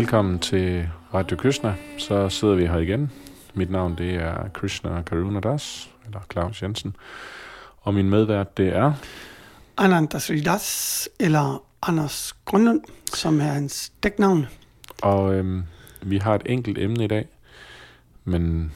[0.00, 1.74] Velkommen til Radio Krishna.
[1.98, 3.10] Så sidder vi her igen.
[3.54, 6.96] Mit navn det er Krishna Karuna Das, eller Claus Jensen.
[7.80, 8.92] Og min medvært det er...
[9.76, 12.80] Ananda Sridas, eller Anders Grønlund,
[13.14, 14.46] som er hans dæknavn.
[15.02, 15.62] Og øhm,
[16.02, 17.28] vi har et enkelt emne i dag,
[18.24, 18.72] men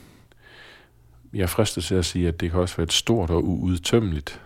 [1.34, 4.40] jeg er fristet til at sige, at det kan også være et stort og uudtømmeligt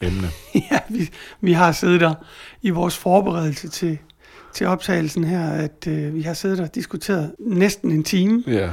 [0.00, 0.28] emne.
[0.70, 2.14] ja, vi, vi har siddet der
[2.62, 3.98] i vores forberedelse til,
[4.52, 8.44] til optagelsen her, at øh, vi har siddet og diskuteret næsten en time.
[8.46, 8.70] Ja.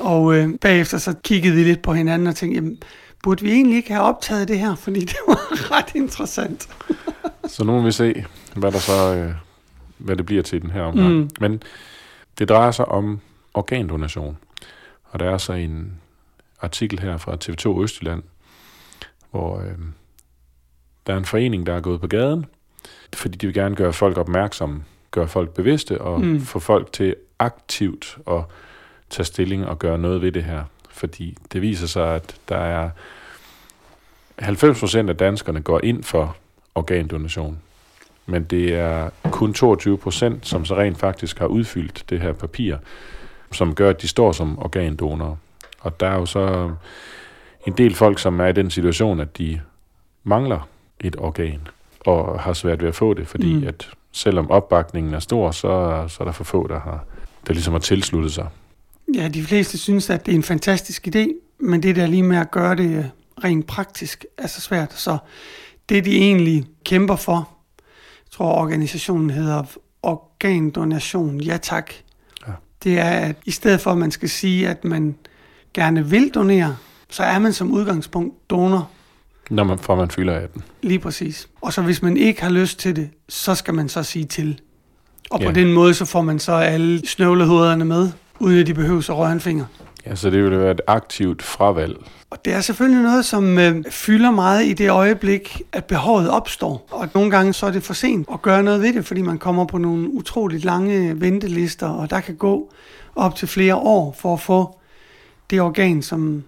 [0.00, 2.78] Og øh, bagefter så kiggede vi lidt på hinanden og tænkte, jamen,
[3.22, 6.68] burde vi egentlig ikke have optaget det her, fordi det var ret interessant.
[7.54, 8.24] så nu må vi se,
[8.56, 9.34] hvad der så øh,
[9.98, 11.14] hvad det bliver til den her omgang.
[11.14, 11.30] Mm.
[11.40, 11.62] Men
[12.38, 13.20] det drejer sig om
[13.54, 14.36] organdonation.
[15.04, 15.92] Og der er så en
[16.60, 18.22] artikel her fra TV2 Østjylland,
[19.30, 19.74] hvor øh,
[21.06, 22.46] der er en forening, der er gået på gaden,
[23.14, 26.40] fordi de vil gerne gøre folk opmærksomme, gøre folk bevidste og mm.
[26.40, 28.42] få folk til aktivt at
[29.10, 30.64] tage stilling og gøre noget ved det her.
[30.90, 32.90] Fordi det viser sig, at der er
[34.42, 36.36] 90% af danskerne går ind for
[36.74, 37.58] organdonation.
[38.26, 42.76] Men det er kun 22 procent, som så rent faktisk har udfyldt det her papir,
[43.52, 45.36] som gør, at de står som organdonorer.
[45.80, 46.70] Og der er jo så
[47.66, 49.60] en del folk, som er i den situation, at de
[50.24, 50.68] mangler
[51.00, 51.60] et organ
[52.06, 53.66] og har svært ved at få det, fordi mm.
[53.66, 57.04] at selvom opbakningen er stor, så, så er der for få, der har
[57.46, 58.48] der ligesom har tilsluttet sig.
[59.14, 61.28] Ja, de fleste synes, at det er en fantastisk idé,
[61.58, 63.04] men det der lige med at gøre det øh,
[63.44, 64.92] rent praktisk er så svært.
[64.92, 65.18] Så
[65.88, 67.48] det, de egentlig kæmper for,
[68.18, 69.62] jeg tror organisationen hedder
[70.02, 71.92] Organdonation, ja tak,
[72.46, 72.52] ja.
[72.84, 75.16] det er, at i stedet for, at man skal sige, at man
[75.74, 76.76] gerne vil donere,
[77.10, 78.90] så er man som udgangspunkt donor.
[79.50, 80.62] Når man, får man fylder 18.
[80.82, 81.48] Lige præcis.
[81.60, 84.60] Og så hvis man ikke har lyst til det, så skal man så sige til.
[85.30, 85.52] Og på ja.
[85.52, 88.08] den måde, så får man så alle snøvlehovederne med,
[88.38, 89.64] uden at de behøver at røre en finger.
[90.06, 91.96] Ja, så det vil være et aktivt fravalg.
[92.30, 96.86] Og det er selvfølgelig noget, som øh, fylder meget i det øjeblik, at behovet opstår.
[96.90, 99.38] Og nogle gange så er det for sent at gøre noget ved det, fordi man
[99.38, 102.72] kommer på nogle utroligt lange ventelister, og der kan gå
[103.16, 104.78] op til flere år for at få
[105.50, 106.44] det organ, som,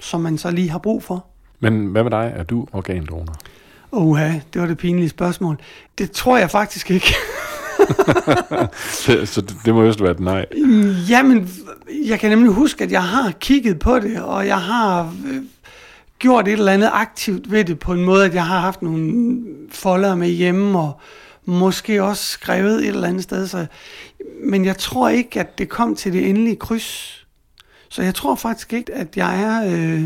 [0.00, 1.26] som man så lige har brug for.
[1.60, 2.32] Men hvad med dig?
[2.36, 3.34] Er du organdonor?
[3.92, 5.58] Oha, det var det pinlige spørgsmål.
[5.98, 7.14] Det tror jeg faktisk ikke.
[9.32, 10.46] så det, det må jo være et nej.
[11.08, 11.50] Jamen,
[12.06, 15.42] jeg kan nemlig huske, at jeg har kigget på det, og jeg har øh,
[16.18, 19.40] gjort et eller andet aktivt ved det på en måde, at jeg har haft nogle
[19.70, 21.00] folder med hjemme, og
[21.44, 23.46] måske også skrevet et eller andet sted.
[23.46, 23.66] Så,
[24.44, 27.14] men jeg tror ikke, at det kom til det endelige kryds.
[27.88, 30.04] Så jeg tror faktisk ikke, at jeg er øh,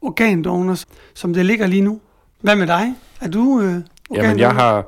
[0.00, 0.76] organdonor,
[1.14, 2.00] som det ligger lige nu.
[2.40, 2.94] Hvad med dig?
[3.20, 3.74] Er du øh?
[4.14, 4.86] Jamen, jeg har,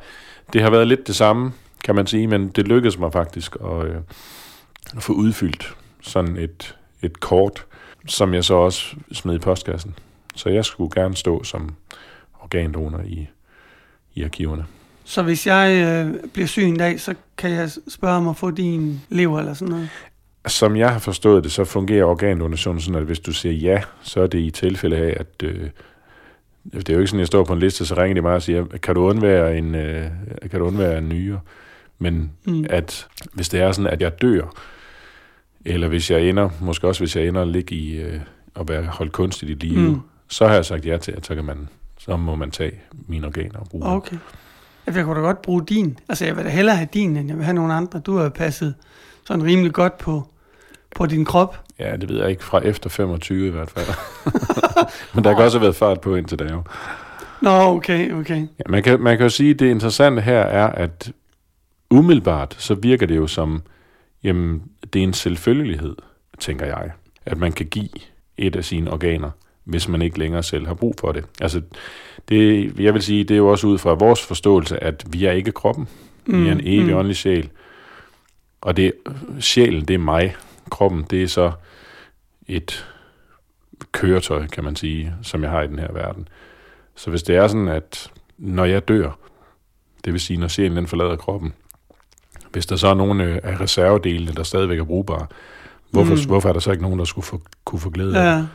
[0.53, 1.53] det har været lidt det samme,
[1.85, 3.97] kan man sige, men det lykkedes mig faktisk at, øh,
[4.97, 7.67] at få udfyldt sådan et, et kort,
[8.07, 9.95] som jeg så også smed i postkassen.
[10.35, 11.75] Så jeg skulle gerne stå som
[12.41, 13.29] organdonor i,
[14.15, 14.65] i arkiverne.
[15.05, 18.51] Så hvis jeg øh, bliver syg en dag, så kan jeg spørge om at få
[18.51, 19.89] din lever eller sådan noget?
[20.47, 24.21] Som jeg har forstået det, så fungerer organdonation sådan, at hvis du siger ja, så
[24.21, 25.71] er det i tilfælde af, at øh,
[26.73, 28.35] det er jo ikke sådan, at jeg står på en liste, så ringer de mig
[28.35, 30.11] og siger, kan du undvære en, øh,
[30.51, 31.41] kan du undvære en nyre?
[31.99, 32.65] Men mm.
[32.71, 34.53] at hvis det er sådan, at jeg dør,
[35.65, 38.21] eller hvis jeg ender, måske også hvis jeg ender at ligge i øh,
[38.57, 40.01] at være holdt kunstigt i live, mm.
[40.29, 41.69] så har jeg sagt ja til, at så, kan man,
[41.99, 42.73] så må man tage
[43.09, 44.17] mine organer og bruge Okay.
[44.87, 45.99] Jeg kunne da godt bruge din.
[46.09, 47.99] Altså, jeg vil da hellere have din, end jeg vil have nogle andre.
[48.01, 48.75] Du har passet
[49.25, 50.27] sådan rimelig godt på,
[50.97, 51.61] på din krop.
[51.79, 52.45] Ja, det ved jeg ikke.
[52.45, 53.87] Fra efter 25 i hvert fald.
[55.15, 56.63] Men der kan også have været fart på indtil da jo.
[57.43, 58.37] Nå, okay, okay.
[58.37, 61.13] Ja, man, kan, man kan jo sige, at det interessante her er, at
[61.91, 63.63] umiddelbart så virker det jo som,
[64.23, 64.63] jamen,
[64.93, 65.97] det er en selvfølgelighed,
[66.39, 66.91] tænker jeg,
[67.27, 67.89] at man kan give
[68.39, 69.31] et af sine organer,
[69.65, 71.25] hvis man ikke længere selv har brug for det.
[71.41, 71.63] Altså,
[72.29, 75.33] det, jeg vil sige, det er jo også ud fra vores forståelse, at vi er
[75.33, 75.89] ikke kroppen.
[76.27, 76.99] Mm, vi er en mm, evig mm.
[76.99, 77.49] åndelig sjæl.
[78.61, 78.93] Og det,
[79.41, 80.37] sjælen, det er mig.
[80.71, 81.53] Kroppen, det er så
[82.49, 82.87] et
[83.93, 86.29] køretøj, kan man sige, som jeg har i den her verden.
[86.95, 89.19] Så hvis det er sådan, at når jeg dør,
[90.05, 91.53] det vil sige, når sjælen den forlader kroppen,
[92.53, 95.27] hvis der så er nogle øh, af reservedelene, der stadigvæk er brugbare,
[95.91, 96.27] hvorfor, mm.
[96.27, 98.47] hvorfor er der så ikke nogen, der skulle få, kunne få glæde af ja.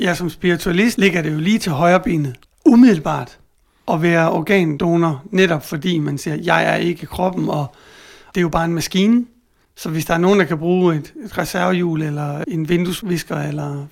[0.00, 2.36] Ja, som spiritualist ligger det jo lige til højre benet,
[2.66, 3.38] umiddelbart,
[3.88, 7.74] at være organdonor, netop fordi man siger, jeg er ikke kroppen, og
[8.34, 9.26] det er jo bare en maskine.
[9.76, 13.86] Så hvis der er nogen, der kan bruge et, et reservehjul, eller en vinduesvisker, eller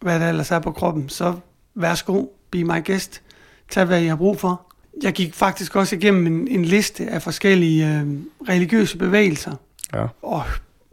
[0.00, 1.34] hvad der ellers er på kroppen, så
[1.74, 3.22] værsgo, be my guest.
[3.70, 4.62] Tag, hvad I har brug for.
[5.02, 8.06] Jeg gik faktisk også igennem en, en liste af forskellige øh,
[8.48, 9.54] religiøse bevægelser.
[9.94, 10.06] Ja.
[10.22, 10.42] og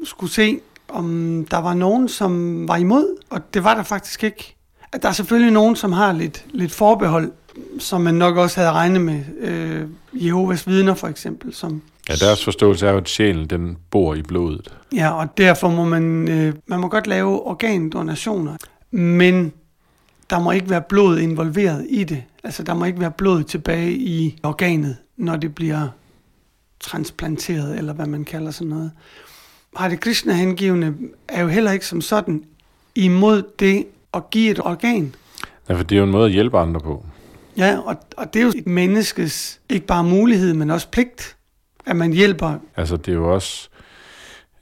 [0.03, 4.55] skulle se, om der var nogen, som var imod, og det var der faktisk ikke.
[4.91, 7.31] At der er selvfølgelig nogen, som har lidt, lidt forbehold,
[7.79, 9.23] som man nok også havde regnet med.
[9.39, 14.15] Øh, Jehovas vidner for eksempel, som Ja, deres forståelse er jo, at sjælen den bor
[14.15, 14.77] i blodet.
[14.95, 18.57] Ja, og derfor må man, øh, man må godt lave organdonationer,
[18.91, 19.53] men
[20.29, 22.23] der må ikke være blod involveret i det.
[22.43, 25.87] Altså, der må ikke være blod tilbage i organet, når det bliver
[26.79, 28.91] transplanteret, eller hvad man kalder sådan noget.
[29.75, 30.93] Hare Krishna hengivende
[31.27, 32.43] er jo heller ikke som sådan
[32.95, 35.15] imod det at give et organ.
[35.69, 37.05] Ja, for det er jo en måde at hjælpe andre på.
[37.57, 41.35] Ja, og, og det er jo et menneskes ikke bare mulighed, men også pligt,
[41.85, 42.59] at man hjælper.
[42.75, 43.69] Altså, det er jo også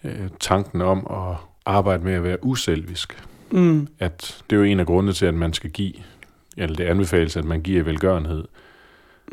[0.03, 3.23] øh, tanken om at arbejde med at være uselvisk.
[3.51, 5.93] Mm, At det er jo en af grundene til, at man skal give,
[6.57, 8.47] eller det anbefales, at man giver velgørenhed.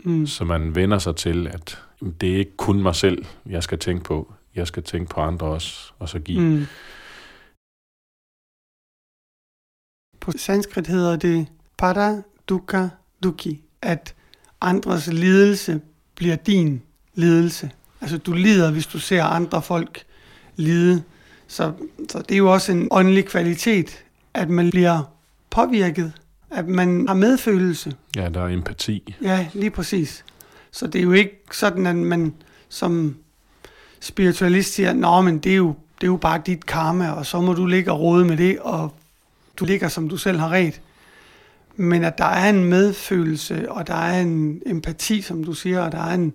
[0.04, 1.82] mm, Så man vender sig til, at
[2.20, 4.32] det er ikke kun mig selv, jeg skal tænke på.
[4.54, 6.40] Jeg skal tænke på andre også, og så give.
[6.40, 6.66] Mm.
[10.20, 11.46] På sanskrit hedder det
[11.78, 12.88] pada dukkha
[13.22, 14.14] dukhi, at
[14.60, 15.80] andres lidelse
[16.14, 16.82] bliver din
[17.14, 17.70] lidelse.
[18.00, 20.02] Altså du lider, hvis du ser andre folk
[20.56, 21.02] lide.
[21.46, 21.72] Så,
[22.08, 24.04] så det er jo også en åndelig kvalitet,
[24.34, 25.02] at man bliver
[25.50, 26.12] påvirket,
[26.50, 27.94] at man har medfølelse.
[28.16, 29.14] Ja, der er empati.
[29.22, 30.24] Ja, lige præcis.
[30.70, 32.34] Så det er jo ikke sådan, at man
[32.68, 33.16] som
[34.00, 37.40] spiritualist siger, Nå, men det er, jo, det er jo bare dit karma, og så
[37.40, 38.94] må du ligge og rode med det, og
[39.56, 40.80] du ligger, som du selv har ret.
[41.76, 45.92] Men at der er en medfølelse, og der er en empati, som du siger, og
[45.92, 46.32] der er en,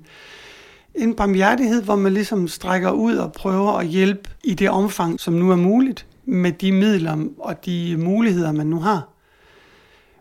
[0.97, 5.33] en barmhjertighed, hvor man ligesom strækker ud og prøver at hjælpe i det omfang, som
[5.33, 9.09] nu er muligt, med de midler og de muligheder, man nu har.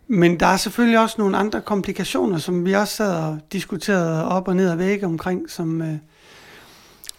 [0.09, 4.49] Men der er selvfølgelig også nogle andre komplikationer, som vi også sad og diskuterede op
[4.49, 5.83] og ned ad vægge omkring, som...
[5.83, 5.95] Øh,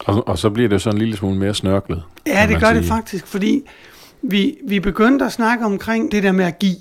[0.06, 2.04] Og, og så bliver det jo sådan en lille smule mere snørklet.
[2.28, 2.88] ja, det gør det sige.
[2.88, 3.62] faktisk, fordi
[4.22, 6.75] vi, vi begyndte at snakke omkring det der med at give.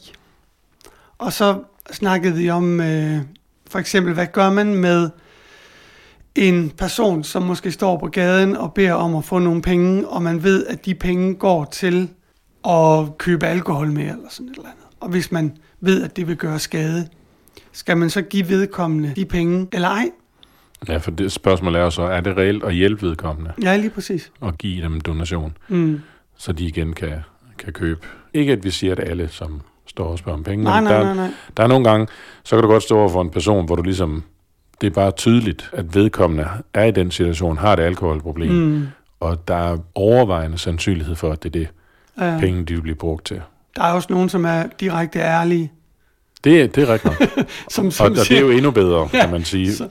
[1.18, 1.62] Og så
[1.92, 3.18] snakkede vi om, øh,
[3.70, 5.10] for eksempel, hvad gør man med
[6.36, 10.22] en person, som måske står på gaden og beder om at få nogle penge, og
[10.22, 12.08] man ved, at de penge går til
[12.68, 14.84] at købe alkohol med, eller sådan et eller andet.
[15.00, 17.08] Og hvis man ved, at det vil gøre skade,
[17.72, 20.10] skal man så give vedkommende de penge, eller ej?
[20.88, 23.90] Ja, for det spørgsmål er jo så, er det reelt at hjælpe vedkommende Ja, lige
[23.90, 24.32] præcis.
[24.40, 26.00] og give dem donation, Mm.
[26.36, 27.12] så de igen kan,
[27.58, 28.00] kan købe?
[28.34, 30.98] Ikke at vi siger, at alle, som står og spørger om penge, Nej, men nej,
[30.98, 31.30] der, nej, nej.
[31.56, 32.06] der er nogle gange,
[32.44, 34.22] så kan du godt stå over for en person, hvor du ligesom,
[34.80, 38.86] det er bare tydeligt, at vedkommende er i den situation, har et alkoholproblem, mm.
[39.20, 41.68] Og der er overvejende sandsynlighed for, at det er det,
[42.20, 42.36] Ja.
[42.40, 43.40] penge, de vil blive brugt til.
[43.76, 45.72] Der er også nogen, som er direkte ærlige.
[46.44, 47.28] Det, det er rigtigt nok.
[47.70, 49.72] Som, Og, som og det er jo endnu bedre, Ja, kan man sige.
[49.74, 49.88] så-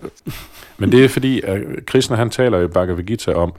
[0.77, 3.53] Men det er fordi, at Krishna han taler i Bhagavad Gita om,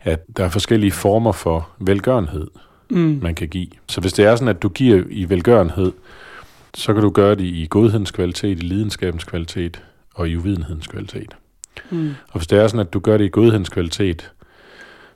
[0.00, 2.46] at der er forskellige former for velgørenhed,
[2.90, 3.66] mm, man kan give.
[3.88, 5.92] Så hvis det er sådan, at du giver i velgørenhed,
[6.74, 9.82] så kan du gøre det i godhedens kvalitet, i lidenskabens kvalitet
[10.16, 11.36] og i uvidenhedens kvalitet.
[11.90, 14.32] mm, Og hvis det er sådan, at du gør det i godhedens kvalitet,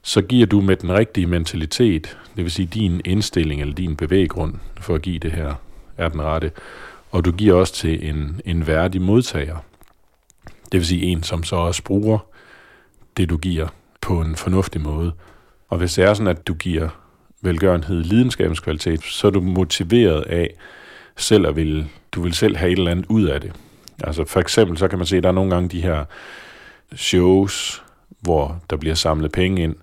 [0.02, 4.54] så giver du med den rigtige mentalitet, det vil sige din indstilling eller din bevæggrund
[4.80, 5.54] for at give det her,
[5.96, 6.52] er den rette.
[7.10, 9.56] Og du giver også til en, en værdig modtager.
[10.72, 12.18] Det vil sige en, som så også bruger
[13.16, 13.68] det, du giver
[14.00, 15.12] på en fornuftig måde.
[15.68, 16.88] Og hvis det er sådan, at du giver
[17.42, 20.54] velgørenhed lidenskabens kvalitet, så er du motiveret af
[21.16, 23.52] selv at vil, du vil selv have et eller andet ud af det.
[24.04, 26.04] Altså for eksempel, så kan man se, at der er nogle gange de her
[26.96, 27.82] shows,
[28.20, 29.74] hvor der bliver samlet penge ind.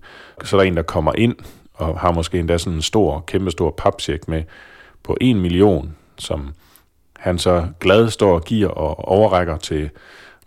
[0.44, 1.36] Så er der en, der kommer ind
[1.74, 4.44] og har måske endda sådan en stor, kæmpe stor papsjek med
[5.04, 6.54] på en million, som
[7.20, 9.90] han så glad står og giver og overrækker til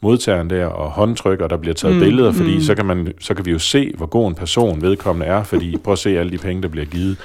[0.00, 2.61] modtageren der og håndtrykker, og der bliver taget Mm, billeder, fordi mm.
[2.61, 5.77] så, kan man, så kan vi jo se, hvor god en person vedkommende er, fordi
[5.77, 7.19] prøv at se alle de penge, der bliver givet.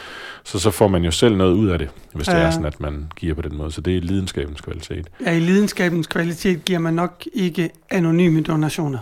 [0.46, 2.40] Så så får man jo selv noget ud af det, hvis det Ja.
[2.40, 3.72] er sådan, at man giver på den måde.
[3.72, 5.08] Så det er lidenskabens kvalitet.
[5.25, 9.00] ja, i lidenskabens kvalitet giver man nok ikke anonyme donationer.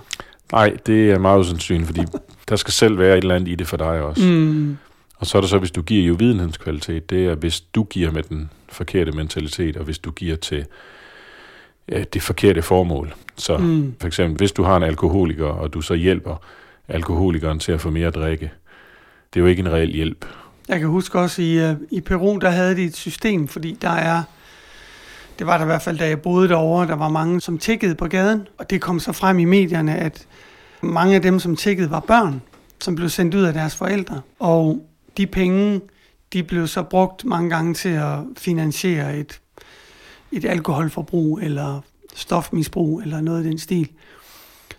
[0.52, 2.02] Nej, det er meget usandsynligt, fordi
[2.50, 4.24] der skal selv være et eller andet i det for dig også.
[4.28, 4.78] Mm.
[5.18, 7.84] Og så er der så, hvis du giver i uvidenhedens kvalitet, det er, hvis du
[7.84, 10.66] giver med den forkerte mentalitet, og hvis du giver til
[12.14, 13.14] det forkerte formål.
[13.36, 16.36] Så mm, for eksempel, hvis du har en alkoholiker, og du så hjælper
[16.88, 18.52] alkoholikeren til at få mere at drikke,
[19.34, 20.26] det er jo ikke en reel hjælp.
[20.68, 23.90] Jeg kan huske også i, øh, i Peru, der havde de et system, fordi der
[23.90, 24.24] er,
[25.40, 27.96] det var der i hvert fald, da jeg boede derovre, der var mange, som tækkede
[27.96, 30.28] på gaden, og det kom så frem i medierne, at
[30.82, 32.42] mange af dem, som tækkede, var børn,
[32.82, 34.22] som blev sendt ud af deres forældre.
[34.40, 35.82] Og de penge,
[36.34, 39.42] de blev så brugt mange gange til at finansiere et,
[40.32, 41.82] et alkoholforbrug, eller
[42.16, 43.90] stofmisbrug, eller noget i den stil.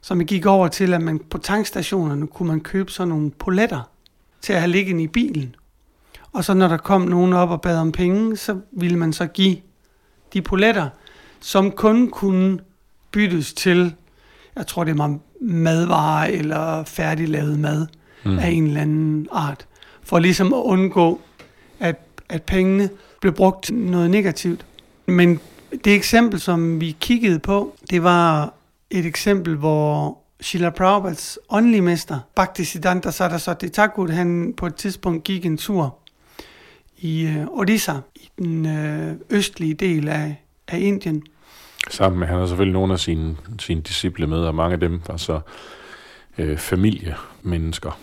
[0.00, 3.90] Så man gik over til, at man på tankstationerne kunne man købe sådan nogle poletter
[4.40, 5.54] til at have liggende i bilen.
[6.34, 9.26] Og så når der kom nogen op og bad om penge, så ville man så
[9.26, 9.56] give
[10.32, 10.88] de poletter,
[11.40, 12.58] som kun kunne
[13.10, 13.94] byttes til,
[14.56, 17.86] jeg tror det var madvarer eller færdiglavet mad
[18.24, 18.38] mm.
[18.38, 19.66] af en eller anden art.
[20.02, 21.20] For ligesom at undgå,
[21.80, 21.96] at,
[22.28, 24.66] at pengene blev brugt til noget negativt.
[25.06, 25.40] Men
[25.84, 28.54] det eksempel, som vi kiggede på, det var
[28.90, 35.46] et eksempel, hvor Shila Prabhupads åndelige mester, Bhaktisiddhanta Saraswati Thakur, han på et tidspunkt gik
[35.46, 35.98] en tur
[37.04, 41.22] i øh, Odisha, i den øh, østlige del af, af Indien.
[41.90, 45.00] Sammen med, han har selvfølgelig nogle af sine, sine disciple med, og mange af dem
[45.06, 45.40] var så
[46.38, 47.98] øh, familiemennesker.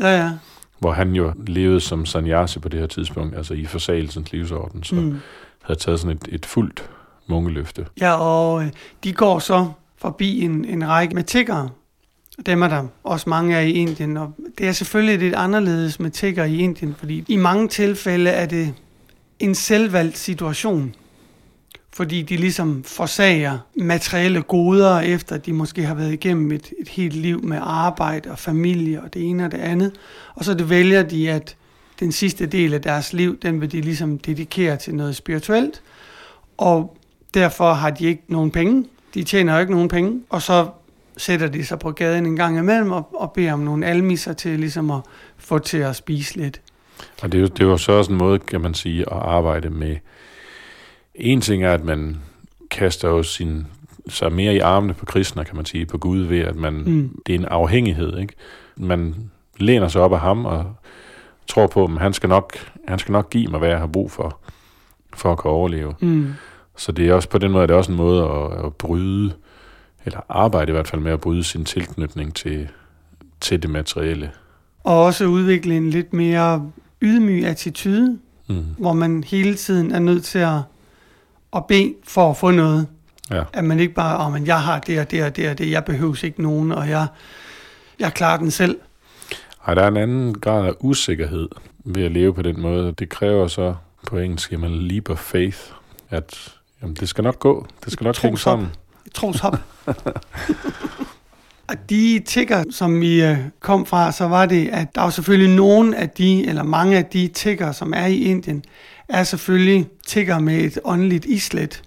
[0.00, 0.32] Ja, ja.
[0.78, 4.94] Hvor han jo levede som sannyasi på det her tidspunkt, altså i forsagelsens livsorden, så
[4.94, 5.18] mm.
[5.62, 6.90] havde taget sådan et, et fuldt
[7.26, 7.86] munkeløfte.
[8.00, 8.72] Ja, og øh,
[9.04, 11.68] de går så forbi en, en række med tiggere.
[12.46, 16.10] Dem er der også mange af i Indien, og det er selvfølgelig lidt anderledes med
[16.10, 18.74] tigger i Indien, fordi i mange tilfælde er det
[19.38, 20.94] en selvvalgt situation,
[21.92, 27.14] fordi de ligesom forsager materielle goder, efter de måske har været igennem et, et helt
[27.14, 29.92] liv med arbejde og familie og det ene og det andet.
[30.34, 31.56] Og så det vælger de, at
[32.00, 35.82] den sidste del af deres liv, den vil de ligesom dedikere til noget spirituelt,
[36.56, 36.96] og
[37.34, 38.84] derfor har de ikke nogen penge.
[39.14, 40.68] De tjener jo ikke nogen penge, og så
[41.16, 44.60] sætter de sig på gaden en gang imellem og, og beder om nogle almisser til
[44.60, 45.00] ligesom at
[45.36, 46.60] få til at spise lidt.
[47.22, 49.12] Og det er jo, det er jo så også en måde, kan man sige, at
[49.12, 49.96] arbejde med.
[51.14, 52.16] En ting er, at man
[52.70, 53.66] kaster jo sin,
[54.08, 57.20] sig mere i armene på kristne, kan man sige, på Gud ved, at man, mm.
[57.26, 58.18] det er en afhængighed.
[58.18, 58.34] Ikke?
[58.76, 59.14] Man
[59.56, 60.74] læner sig op af ham og
[61.46, 62.56] tror på, at han skal nok,
[62.88, 64.40] han skal nok give mig, hvad jeg har brug for,
[65.14, 65.94] for at kunne overleve.
[66.00, 66.32] Mm.
[66.76, 69.32] Så det er også på den måde, det er også en måde at, at bryde
[70.06, 72.68] eller arbejde i hvert fald med at bryde sin tilknytning til,
[73.40, 74.30] til det materielle.
[74.84, 76.70] Og også udvikle en lidt mere
[77.02, 78.64] ydmyg attitude, mm.
[78.78, 80.58] hvor man hele tiden er nødt til at,
[81.56, 82.86] at bede for at få noget.
[83.30, 83.42] Ja.
[83.52, 85.70] At man ikke bare, oh, men jeg har det og det og det og det,
[85.70, 87.06] jeg behøver ikke nogen, og jeg,
[87.98, 88.78] jeg klarer den selv.
[89.66, 91.48] Ej, der er en anden grad af usikkerhed
[91.84, 92.92] ved at leve på den måde.
[92.92, 93.74] Det kræver så
[94.06, 95.58] på engelsk, man leap of faith,
[96.10, 97.66] at jamen, det skal nok gå.
[97.84, 98.68] Det skal nok hænge sammen
[99.16, 99.58] troshop.
[101.68, 105.56] Og de tigger, som vi øh, kom fra, så var det, at der var selvfølgelig
[105.56, 108.64] nogle af de, eller mange af de tigger, som er i Indien,
[109.08, 111.82] er selvfølgelig tigger med et åndeligt islet.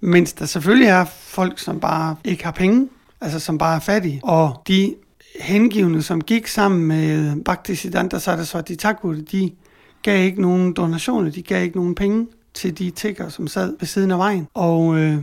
[0.00, 2.88] Mens der selvfølgelig er folk, som bare ikke har penge,
[3.20, 4.20] altså som bare er fattige.
[4.22, 4.94] Og de
[5.40, 9.50] hengivne, som gik sammen med Bhaktisiddhanta Saraswati Thakur, de
[10.02, 13.86] gav ikke nogen donationer, de gav ikke nogen penge til de tigger, som sad ved
[13.86, 14.48] siden af vejen.
[14.54, 15.18] Og øh,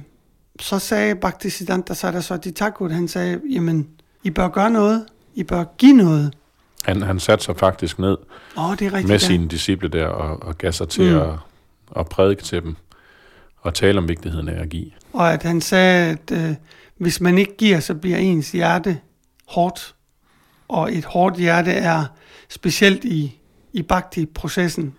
[0.61, 3.87] så sagde Bhaktisiddhanta Saraswati Thakur, han sagde, jamen,
[4.23, 5.05] I bør gøre noget.
[5.35, 6.33] I bør give noget.
[6.83, 8.17] Han, han satte sig faktisk ned
[8.57, 11.19] oh, det er rigtigt, med sine disciple der og, og gav sig til mm.
[11.21, 11.33] at,
[11.95, 12.75] at prædike til dem
[13.61, 14.91] og tale om vigtigheden af at give.
[15.13, 16.55] Og at han sagde, at øh,
[16.97, 18.99] hvis man ikke giver, så bliver ens hjerte
[19.47, 19.95] hårdt.
[20.67, 22.05] Og et hårdt hjerte er
[22.49, 23.39] specielt i,
[23.73, 24.93] i bhakti-processen,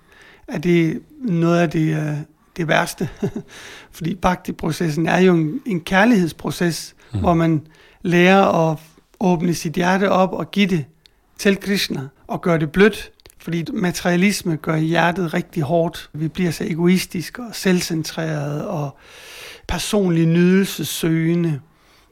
[0.49, 2.17] at det noget af det øh,
[2.57, 3.09] det værste.
[3.97, 7.21] Fordi bhakti-processen er jo en, en kærlighedsproces, mm.
[7.21, 7.67] hvor man
[8.03, 8.79] lærer at
[9.21, 10.85] åbne sit hjerte op og give det
[11.39, 13.11] til Krishna og gøre det blødt.
[13.39, 16.11] Fordi materialisme gør hjertet rigtig hårdt.
[16.13, 18.97] Vi bliver så egoistiske og selvcentrerede og
[19.69, 21.61] personlig nydelsessøgende.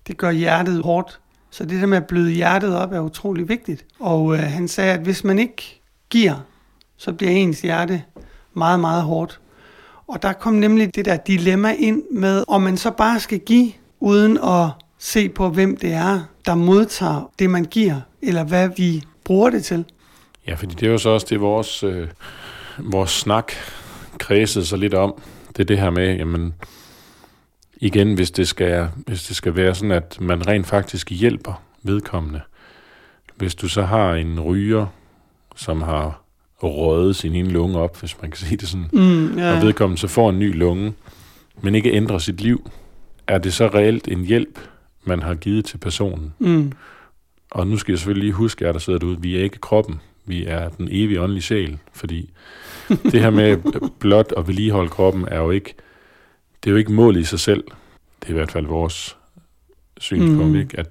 [0.06, 1.20] Det gør hjertet hårdt.
[1.50, 3.85] Så det der med at bløde hjertet op er utrolig vigtigt.
[4.00, 6.35] Og øh, han sagde, at hvis man ikke giver,
[6.97, 8.02] så bliver ens hjerte
[8.54, 9.40] meget, meget hårdt.
[10.11, 13.73] Og der kom nemlig det der dilemma ind med, om man så bare skal give,
[14.00, 19.02] uden at se på, hvem det er, der modtager det, man giver, eller hvad vi
[19.25, 19.85] bruger det til.
[20.47, 22.09] Ja, fordi det er jo så også det, vores, øh,
[22.79, 23.52] vores snak
[24.19, 25.23] kredsede sig lidt om.
[25.49, 26.55] Det er det her med, jamen,
[27.76, 32.40] igen, hvis det, skal, hvis det skal være sådan, at man rent faktisk hjælper vedkommende.
[33.37, 34.87] Hvis du så har en ryger,
[35.57, 36.19] som har
[36.69, 39.57] røde sin ene lunge op, hvis man kan sige det sådan, mm, yeah.
[39.57, 40.93] og vedkommende så får en ny lunge,
[41.62, 42.71] men ikke ændrer sit liv,
[43.26, 44.59] er det så reelt en hjælp,
[45.05, 46.35] man har givet til personen?
[46.38, 46.73] Mm.
[47.50, 50.00] Og nu skal jeg selvfølgelig lige huske, at der sidder derude, vi er ikke kroppen,
[50.25, 52.31] vi er den evige åndelige sjæl, fordi
[53.12, 53.57] det her med
[53.99, 55.75] blot at vedligeholde kroppen er jo ikke,
[56.64, 57.64] det er jo ikke målet i sig selv.
[58.21, 59.17] Det er i hvert fald vores
[59.99, 60.57] synspunkt, mm.
[60.57, 60.79] ikke?
[60.79, 60.88] At,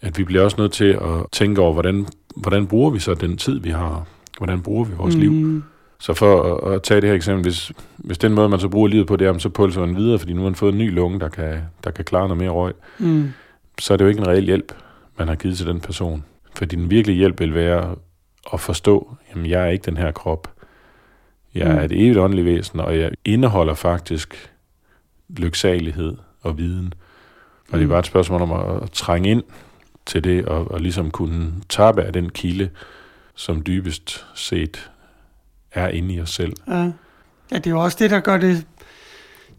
[0.00, 2.06] at vi bliver også nødt til at tænke over, hvordan,
[2.36, 4.06] hvordan bruger vi så den tid, vi har
[4.40, 5.20] hvordan bruger vi vores mm.
[5.20, 5.62] liv.
[5.98, 8.88] Så for at, at tage det her eksempel, hvis, hvis den måde, man så bruger
[8.88, 10.94] livet på, det er, så pulser man videre, fordi nu har man fået en ny
[10.94, 12.72] lunge, der kan, der kan klare noget mere røg.
[12.98, 13.32] Mm.
[13.80, 14.72] så er det jo ikke en reel hjælp,
[15.18, 16.24] man har givet til den person.
[16.56, 17.94] For den virkelige hjælp vil være
[18.52, 20.50] at forstå, jamen jeg er ikke den her krop.
[21.54, 21.84] Jeg er Mm.
[21.84, 24.50] et evigt åndeligt væsen, og jeg indeholder faktisk
[25.28, 26.92] lyksalighed og viden.
[27.68, 27.88] Og det er Mm.
[27.90, 29.42] bare et spørgsmål om at, at trænge ind
[30.06, 32.68] til det, og, og ligesom kunne tabe af den kilde,
[33.40, 34.90] som dybest set
[35.72, 36.52] er inde i os selv.
[36.68, 36.74] Ja.
[37.50, 38.66] ja, det er jo også det, der gør det,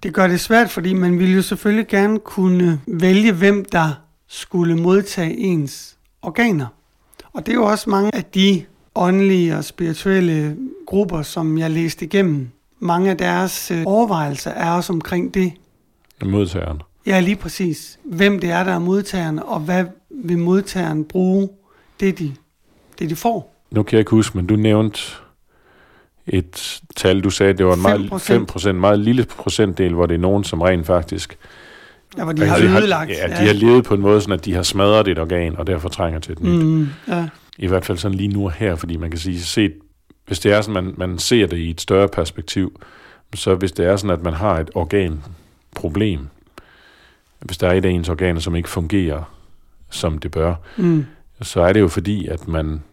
[0.04, 3.94] det gør det svært, fordi man ville jo selvfølgelig gerne kunne vælge, hvem der
[4.28, 6.66] skulle modtage ens organer.
[7.34, 12.06] Og det er jo også mange af de åndelige og spirituelle grupper, som jeg læste
[12.06, 12.50] igennem.
[12.80, 15.54] Mange af deres øh, overvejelser er også omkring det.
[16.26, 16.82] Modtageren.
[17.06, 18.00] Ja, lige præcis.
[18.04, 21.50] Hvem det er, der er modtageren, og hvad vil modtageren bruge
[22.00, 22.36] det, de,
[23.00, 23.51] det, de får.
[23.72, 25.00] Nu kan jeg ikke huske, men du nævnte
[26.28, 28.68] et tal, du sagde, det var en meget, 5%.
[28.68, 31.38] 5%, meget lille procentdel, hvor det er nogen, som rent faktisk
[32.18, 33.10] Ja, hvor de har Altså, ødelagt.
[33.12, 35.68] Ja, de har levet på en måde, sådan at de har smadret et organ, og
[35.68, 36.64] derfor trænger til et nyt.
[36.66, 37.28] Mm, ja.
[37.58, 39.74] I hvert fald sådan lige nu og her, fordi man kan sige, set,
[40.28, 42.82] hvis det er sådan, man, man ser det i et større perspektiv,
[43.36, 46.28] så hvis det er sådan, at man har et organproblem,
[47.40, 49.34] hvis der er et af ens organer, som ikke fungerer,
[49.90, 51.06] som det bør, Mm.
[51.42, 52.84] så er det jo fordi, at man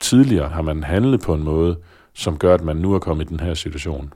[0.00, 1.76] tidligere har man handlet på en måde,
[2.14, 4.12] som gør, at man nu er kommet i den her situation.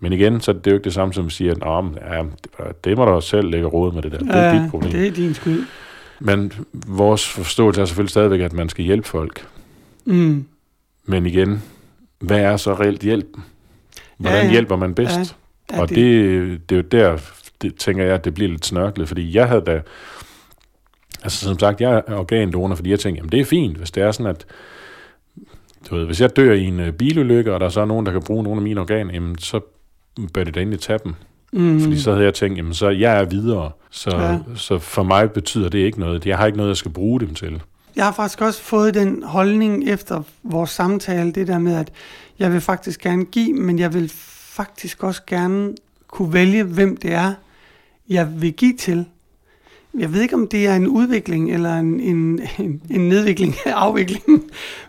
[0.00, 1.98] Men igen, så er det jo ikke det samme som at sige, at Nå, men,
[2.10, 4.18] ja, det- det må du selv lægge råd med det der.
[4.18, 4.92] Det er Ja, dit problem.
[4.92, 5.64] det er din skyld.
[6.20, 6.52] Men
[6.86, 9.46] vores forståelse er selvfølgelig stadigvæk, at man skal hjælpe folk.
[10.04, 10.46] Mm.
[11.04, 11.62] Men igen,
[12.18, 13.26] hvad er så reelt hjælp?
[14.18, 14.50] Hvordan Ja, ja.
[14.50, 15.36] hjælper man bedst?
[15.72, 15.96] Ja, og det,
[16.70, 17.18] det er jo der,
[17.62, 19.80] det, tænker jeg, at det bliver lidt snørklet, fordi jeg havde da,
[21.22, 24.02] altså som sagt, jeg er organdonor, fordi jeg tænker, jamen det er fint, hvis det
[24.02, 24.46] er sådan, at
[25.90, 28.12] du ved, hvis jeg dør i en øh, bilulykke, og der så er nogen, der
[28.12, 29.60] kan bruge nogle af mine organer, jamen så
[30.32, 31.14] bør det da endelig tage dem.
[31.52, 31.80] mm.
[31.80, 34.38] Fordi så havde jeg tænkt, jamen så jeg er videre, så, ja.
[34.54, 36.26] så for mig betyder det ikke noget.
[36.26, 37.62] Jeg har ikke noget, jeg skal bruge dem til.
[37.96, 41.92] Jeg har faktisk også fået den holdning efter vores samtale, det der med, at
[42.38, 44.12] jeg vil faktisk gerne give, men jeg vil
[44.58, 45.74] faktisk også gerne
[46.08, 47.34] kunne vælge, hvem det er,
[48.08, 49.06] jeg vil give til.
[49.98, 53.72] Jeg ved ikke, om det er en udvikling eller en, en, en, en nedvikling af
[53.74, 54.42] afviklingen.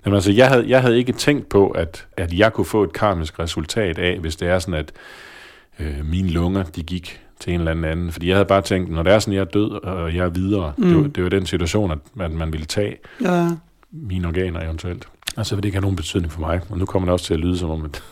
[0.06, 2.94] Jamen altså, jeg havde, jeg havde ikke tænkt på, at, at jeg kunne få et
[2.94, 4.92] karmisk resultat af, hvis det er sådan, at
[5.80, 8.12] øh, mine lunger, de gik til en eller anden.
[8.12, 10.30] Fordi jeg havde bare tænkt, når det er sådan, jeg er død, og jeg er
[10.30, 10.88] videre, mm.
[10.88, 13.50] det, var, det var den situation, at man, man ville tage Ja,
[13.92, 15.08] mine organer eventuelt.
[15.38, 16.62] Og så vil det ikke have nogen betydning for mig.
[16.70, 18.04] Og nu kommer det også til at lyde som om, at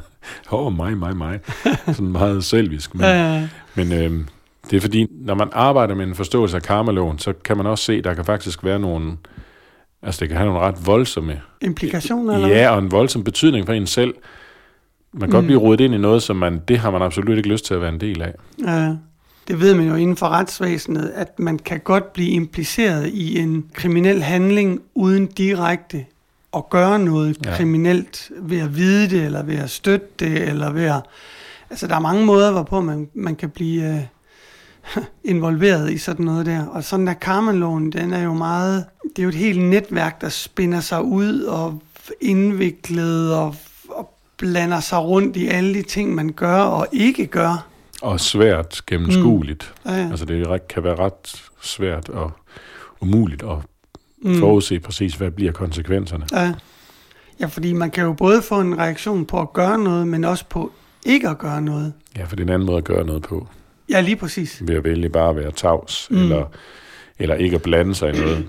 [0.52, 1.40] åh, oh, mig, mig, mig.
[1.86, 2.94] Sådan meget selvisk.
[2.94, 4.20] Men, ja, men øh,
[4.70, 7.84] det er fordi, når man arbejder med en forståelse af karmaloven, så kan man også
[7.84, 9.16] se, at der kan faktisk være nogle,
[10.02, 12.48] altså det kan have nogle ret voldsomme implikationer eller?
[12.48, 14.14] Ja, og en voldsom betydning for en selv.
[15.12, 15.32] Man kan mm.
[15.32, 17.74] godt blive rodet ind i noget, som man, det har man absolut ikke lyst til
[17.74, 18.34] at være en del af.
[18.66, 18.96] Ja,
[19.48, 23.64] det ved man jo inden for retsvæsenet, at man kan godt blive impliceret i en
[23.74, 26.04] kriminel handling uden direkte
[26.56, 27.50] at gøre noget Ja.
[27.50, 27.56] ja.
[27.56, 31.02] kriminelt ved at vide det, eller ved at støtte det, eller ved at...
[31.70, 34.00] Altså, der er mange måder, hvorpå man, man kan blive øh,
[35.24, 36.66] involveret i sådan noget der.
[36.66, 38.84] Og sådan der karmaloven, den er jo meget...
[39.02, 41.82] Det er jo et helt netværk, der spinder sig ud og
[42.20, 43.54] indviklet og,
[43.88, 47.66] og blander sig rundt i alle de ting, man gør og ikke gør.
[48.02, 49.74] Og svært gennemskueligt.
[49.84, 50.04] Ja, ja.
[50.04, 50.10] Mm.
[50.10, 52.32] Altså det kan være ret svært og
[53.00, 53.56] umuligt at
[54.22, 54.38] mm.
[54.38, 56.26] forudse præcis, hvad bliver konsekvenserne.
[56.32, 56.54] Ja.
[57.40, 60.44] ja, fordi man kan jo både få en reaktion på at gøre noget, men også
[60.48, 60.72] på
[61.06, 61.92] ikke at gøre noget.
[62.16, 63.48] Ja, for det er en anden måde at gøre noget på.
[63.90, 64.62] Ja, lige præcis.
[64.66, 66.16] Ved at vælge bare at være tavs, mm.
[66.22, 66.44] Eller,
[67.18, 68.46] eller ikke at blande sig i noget.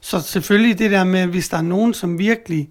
[0.00, 2.68] Så selvfølgelig det der med, hvis der er nogen, som virkelig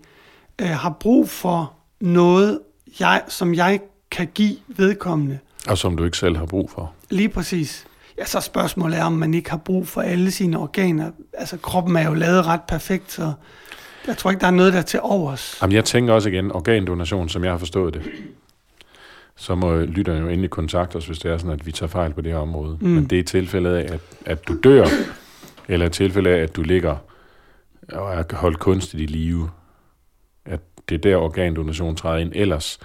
[0.62, 2.60] øh, har brug for noget,
[3.00, 3.80] jeg, som jeg
[4.12, 6.94] kan give vedkommende, Og som du ikke selv har brug for.
[7.10, 7.86] lige præcis.
[8.18, 11.12] Ja, så spørgsmålet er, om man ikke har brug for alle sine organer.
[11.34, 13.34] Altså, kroppen er jo lavet ret perfekt, så
[14.08, 15.58] jeg tror ikke, der er noget, der er til overs.
[15.62, 18.02] Jamen, jeg tænker også igen, organdonation, som jeg har forstået det.
[19.36, 22.13] Så må lytterne jo endelig kontakte os, hvis det er sådan, at vi tager fejl
[22.13, 22.78] på det her område.
[22.82, 22.88] Mm.
[22.88, 24.86] Men det er tilfældet af, at, at du dør,
[25.67, 26.96] eller et tilfælde af, at du ligger
[27.91, 29.50] og er holdt kunstigt i live.
[30.46, 32.32] At det er der, organdonation træder ind.
[32.36, 32.80] Ellers,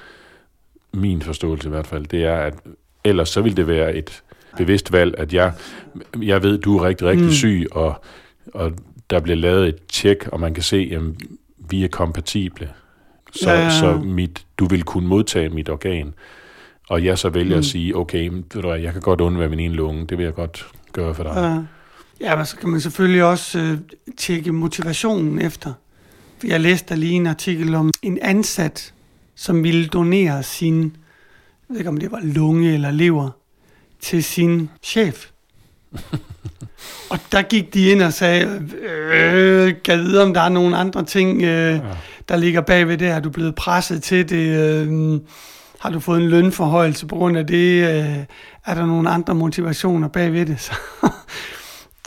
[0.92, 2.54] min forståelse i hvert fald, det er, at
[3.04, 4.22] ellers så vil det være et
[4.56, 5.52] bevidst valg, at jeg,
[6.22, 7.26] jeg ved, du er rigtig, rigtig.
[7.26, 7.32] Mm.
[7.32, 8.04] syg, og,
[8.54, 8.72] og
[9.10, 11.02] der bliver lavet et tjek, og man kan se, at
[11.70, 12.70] vi er kompatible.
[13.42, 16.14] Så, Ja, så mit, du vil kunne modtage mit organ.
[16.88, 17.58] Og jeg så vælger mm.
[17.58, 20.24] At sige, okay, ved du hvad, jeg kan godt undvære min ene lunge, det vil
[20.24, 21.32] jeg godt gøre for dig.
[21.36, 21.62] Ja.
[22.20, 23.78] Ja, men så kan man selvfølgelig også øh,
[24.16, 25.72] tjekke motivationen efter.
[26.44, 28.94] Jeg læste lige en artikel om en ansat,
[29.34, 30.90] som ville donere sin, jeg
[31.68, 33.30] ved ikke om det var lunge eller lever,
[34.00, 35.26] til sin chef.
[37.10, 41.04] og der gik de ind og sagde, øh, kan vide, om der er nogle andre
[41.04, 41.80] ting, øh, ja.
[42.28, 43.08] der ligger bagved det.
[43.08, 44.58] Er du blevet presset til det?
[44.58, 45.20] Øh,
[45.80, 47.88] har du fået en lønforhøjelse på grund af det?
[47.88, 48.24] Øh,
[48.66, 50.60] er der nogle andre motivationer bagved det?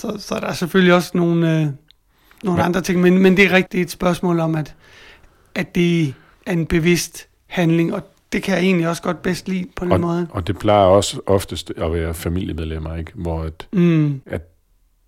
[0.01, 1.67] Så, så, så der er selvfølgelig også nogle, øh,
[2.43, 4.75] nogle men, andre ting, men, men det er rigtigt et spørgsmål om, at,
[5.55, 6.13] at det
[6.45, 9.91] er en bevidst handling, og det kan jeg egentlig også godt bedst lide på den
[9.91, 10.27] og, måde.
[10.31, 13.11] Og det plejer også oftest at være familiemedlemmer, ikke?
[13.15, 14.21] hvor at, mm.
[14.25, 14.41] at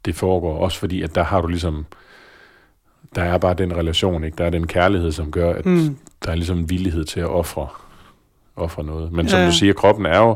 [0.06, 1.86] det foregår, også fordi, at der har du ligesom,
[3.16, 4.38] der er bare den relation, ikke?
[4.38, 5.98] der er den kærlighed, som gør, at mm.
[6.26, 7.68] der er ligesom en villighed til at ofre,
[8.56, 9.12] ofre noget.
[9.12, 9.46] Men som ja.
[9.46, 10.36] du siger, kroppen er jo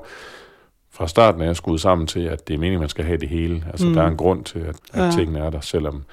[0.91, 3.63] fra starten af skruet sammen til, at det er meningen, man skal have det hele.
[3.71, 3.93] Altså, mm.
[3.93, 5.11] der er en grund til, at, at ja.
[5.11, 6.03] tingene er der, selvom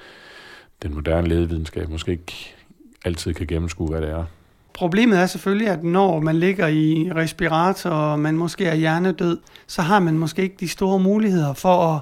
[0.83, 2.55] den moderne lægevidenskab måske ikke
[3.05, 4.25] altid kan gennemskue, hvad det er.
[4.75, 9.81] Problemet er selvfølgelig, at når man ligger i respirator, og man måske er hjernedød, så
[9.81, 11.99] har man måske ikke de store muligheder for at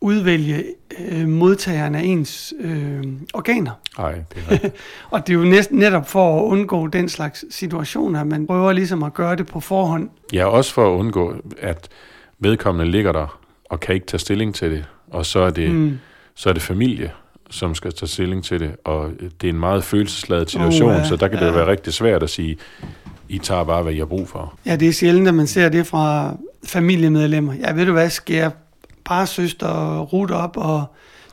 [0.00, 0.64] udvælge
[1.10, 3.72] øh, modtageren af ens øh, organer.
[3.98, 4.70] Nej, det er
[5.12, 8.72] og det er jo næsten netop for at undgå den slags situationer, at man prøver
[8.72, 10.10] ligesom at gøre det på forhånd.
[10.32, 11.88] Ja, også for at undgå, at
[12.38, 15.98] vedkommende ligger der og kan ikke tage stilling til det, og så er det, mm.
[16.34, 17.12] så er det familie,
[17.50, 21.04] som skal tage stilling til det, og det er en meget følelsesladet situation, oh, ja,
[21.04, 21.46] så der kan ja.
[21.46, 22.56] det være rigtig svært at sige,
[23.28, 24.58] I tager bare, hvad I har brug for.
[24.66, 27.54] Ja, det er sjældent, at man ser det fra familiemedlemmer.
[27.54, 28.50] Ja, ved du hvad, skal jeg
[29.04, 30.84] bare søster og rute op og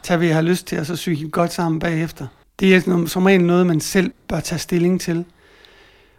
[0.04, 2.28] tage, hvad jeg har lyst til, og så syge godt sammen bagefter.
[2.60, 5.25] Det er som regel noget, man selv bør tage stilling til.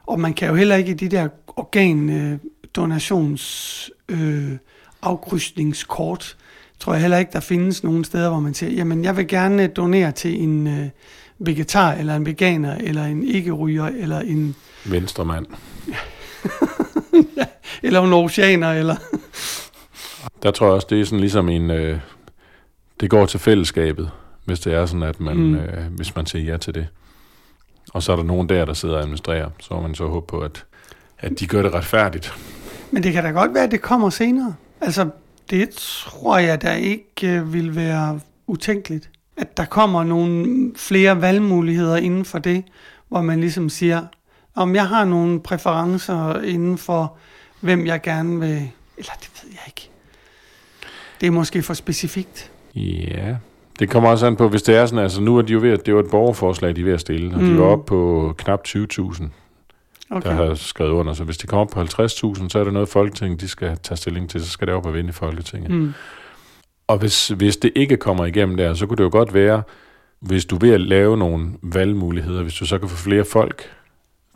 [0.06, 4.52] Og man kan jo heller ikke i de der organdonations øh,
[5.02, 6.36] afkrydsningskort,
[6.80, 9.66] tror jeg heller ikke, der findes nogen steder, hvor man siger, jamen jeg vil gerne
[9.66, 10.88] donere til en øh,
[11.38, 14.56] vegetar, eller en veganer, eller en ikke-ryger, eller en...
[14.84, 15.46] Venstremand.
[17.36, 17.44] ja,
[17.82, 18.96] eller en oceaner, eller...
[20.42, 21.70] der tror jeg også, det er sådan ligesom en...
[21.70, 21.98] Øh,
[23.00, 24.10] det går til fællesskabet,
[24.44, 25.54] hvis det er sådan, at man, mm.
[25.54, 26.86] øh, hvis man siger ja til det.
[27.92, 29.50] Og så er der nogen der, der sidder og administrerer.
[29.60, 30.64] Så må man så håbe på, at,
[31.18, 32.34] at de gør det retfærdigt.
[32.90, 34.54] Men det kan da godt være, at det kommer senere.
[34.80, 35.08] Altså,
[35.50, 39.10] det tror jeg da ikke øh, vil være utænkeligt.
[39.36, 42.64] At der kommer nogle flere valgmuligheder inden for det,
[43.08, 44.02] hvor man ligesom siger,
[44.54, 47.16] om jeg har nogle præferencer inden for,
[47.60, 48.70] hvem jeg gerne vil...
[48.96, 49.90] Eller det ved jeg ikke.
[51.20, 52.50] Det er måske for specifikt.
[52.74, 53.36] Ja,
[53.78, 55.70] det kommer også an på, hvis det er sådan, altså nu er de jo ved
[55.70, 57.48] at, det var et borgerforslag, de er ved at stille, og mm.
[57.48, 59.24] de var oppe på knap 20.000
[60.10, 60.30] okay.
[60.30, 61.12] der har skrevet under.
[61.12, 63.96] Så hvis de kommer op på 50.000, så er det noget, Folketinget de skal tage
[63.96, 64.44] stilling til.
[64.44, 65.70] Så skal det op og vinde i Folketinget.
[65.70, 65.94] Mm.
[66.86, 69.62] Og hvis, hvis det ikke kommer igennem der, så kunne det jo godt være,
[70.20, 73.62] hvis du vil at lave nogle valgmuligheder, hvis du så kan få flere folk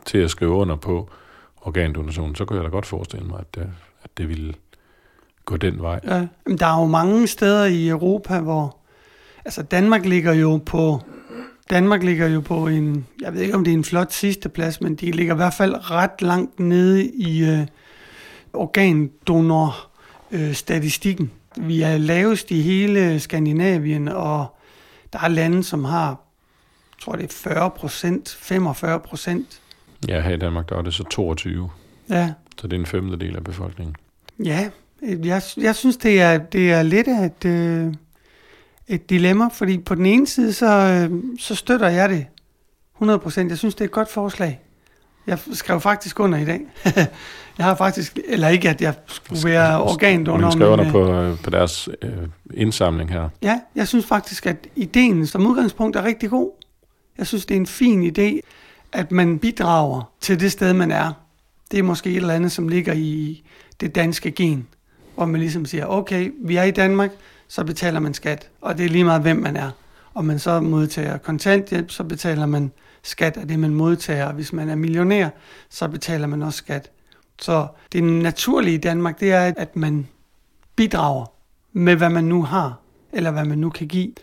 [0.05, 1.09] til at skrive under på
[1.61, 3.69] organdonation, så kunne jeg da godt forestille mig, at det,
[4.03, 4.53] at det ville
[5.45, 5.99] gå den vej.
[6.03, 6.27] Ja,
[6.59, 8.77] der er jo mange steder i Europa, hvor...
[9.45, 11.01] Altså Danmark ligger jo på
[11.71, 14.81] Danmark ligger jo på en, jeg ved ikke om det er en flot sidste plads,
[14.81, 17.67] men de ligger i hvert fald ret langt nede i øh,
[18.53, 21.31] organdonor-statistikken.
[21.57, 24.55] Øh, Vi er lavest i hele Skandinavien, og
[25.13, 26.15] der er lande, som har, jeg
[27.01, 29.61] tror det er 40 procent, 45 procent.
[30.07, 31.69] Ja, her i Danmark der er det så 22.
[32.09, 32.33] Ja.
[32.57, 33.95] Så det er en femtedel af befolkningen.
[34.43, 34.69] Ja,
[35.01, 37.45] jeg, jeg synes, det er, det er lidt af et...
[37.45, 37.93] Øh,
[38.87, 42.25] et dilemma, fordi på den ene side, så, øh, så støtter jeg det
[43.01, 43.49] 100%.
[43.49, 44.61] Jeg synes, det er et godt forslag.
[45.27, 46.61] Jeg skrev faktisk under i dag.
[47.57, 50.49] jeg har faktisk, eller ikke, at jeg skulle være organdonor.
[50.49, 52.11] Du skrev under øh, på, øh, på deres øh,
[52.53, 53.29] indsamling her.
[53.41, 56.51] Ja, jeg synes faktisk, at ideen som udgangspunkt er rigtig god.
[57.17, 58.39] Jeg synes, det er en fin idé,
[58.93, 61.11] at man bidrager til det sted, man er.
[61.71, 63.43] Det er måske et eller andet, som ligger i
[63.81, 64.67] det danske gen,
[65.15, 67.11] hvor man ligesom siger, okay, vi er i Danmark,
[67.51, 69.69] så betaler man skat, og det er lige meget, hvem man er.
[70.13, 72.71] Og man så modtager kontanthjælp, så betaler man
[73.03, 74.33] skat af det, man modtager.
[74.33, 75.29] Hvis man er millionær,
[75.69, 76.91] så betaler man også skat.
[77.41, 80.07] Så det naturlige i Danmark, det er, at man
[80.75, 81.25] bidrager
[81.73, 82.79] med, hvad man nu har,
[83.13, 84.13] eller hvad man nu kan give.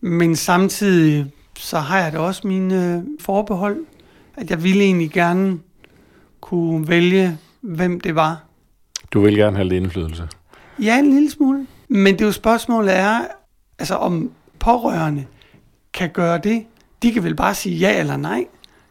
[0.00, 3.84] Men samtidig, så har jeg da også mine forbehold,
[4.36, 5.58] at jeg ville egentlig gerne
[6.40, 8.44] kunne vælge, hvem det var.
[9.12, 10.28] Du vil gerne have lidt indflydelse?
[10.82, 11.66] Ja, en lille smule.
[11.90, 13.20] Men det er jo spørgsmålet er,
[13.78, 15.24] altså om pårørende
[15.94, 16.64] kan gøre det.
[17.02, 18.44] De kan vel bare sige ja eller nej.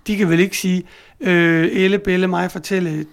[0.07, 0.83] De kan vel ikke sige,
[1.19, 3.05] øh, Elle, Belle, mig fortælle,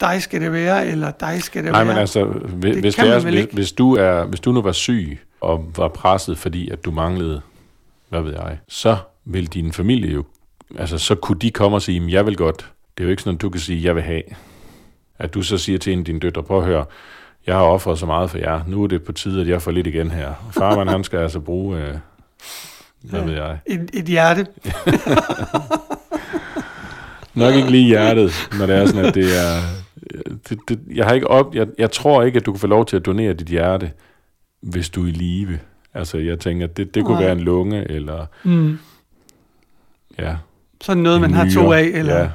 [0.00, 1.84] dig skal det være, eller dig skal det Nej, være.
[1.84, 4.62] Nej, men altså, hvis, det hvis, det er, hvis, hvis, du er, hvis du nu
[4.62, 7.40] var syg, og var presset, fordi at du manglede,
[8.08, 10.24] hvad ved jeg, så vil din familie jo,
[10.78, 12.72] altså så kunne de komme og sige, jeg vil godt.
[12.96, 14.22] Det er jo ikke sådan, at du kan sige, jeg vil have.
[15.18, 16.84] At du så siger til en af dine døtre, prøv at høre,
[17.46, 18.60] jeg har offret så meget for jer.
[18.66, 20.32] Nu er det på tide, at jeg får lidt igen her.
[20.50, 21.94] Farman, han skal altså bruge, øh,
[23.02, 23.26] hvad Ja.
[23.26, 23.58] ved jeg.
[23.66, 24.46] Et, et hjerte.
[27.34, 29.60] Nok ikke lige hjertet, når det er sådan, at det er...
[30.48, 32.86] Det, det, jeg, har ikke op, jeg, jeg tror ikke, at du kan få lov
[32.86, 33.90] til at donere dit hjerte,
[34.62, 35.58] hvis du er i live.
[35.94, 37.22] Altså, jeg tænker, det, det kunne Nej.
[37.22, 38.78] være en lunge, eller Mm.
[40.18, 40.36] ja,
[40.80, 41.90] Sådan noget, man har to af.
[41.94, 42.28] Eller, Ja.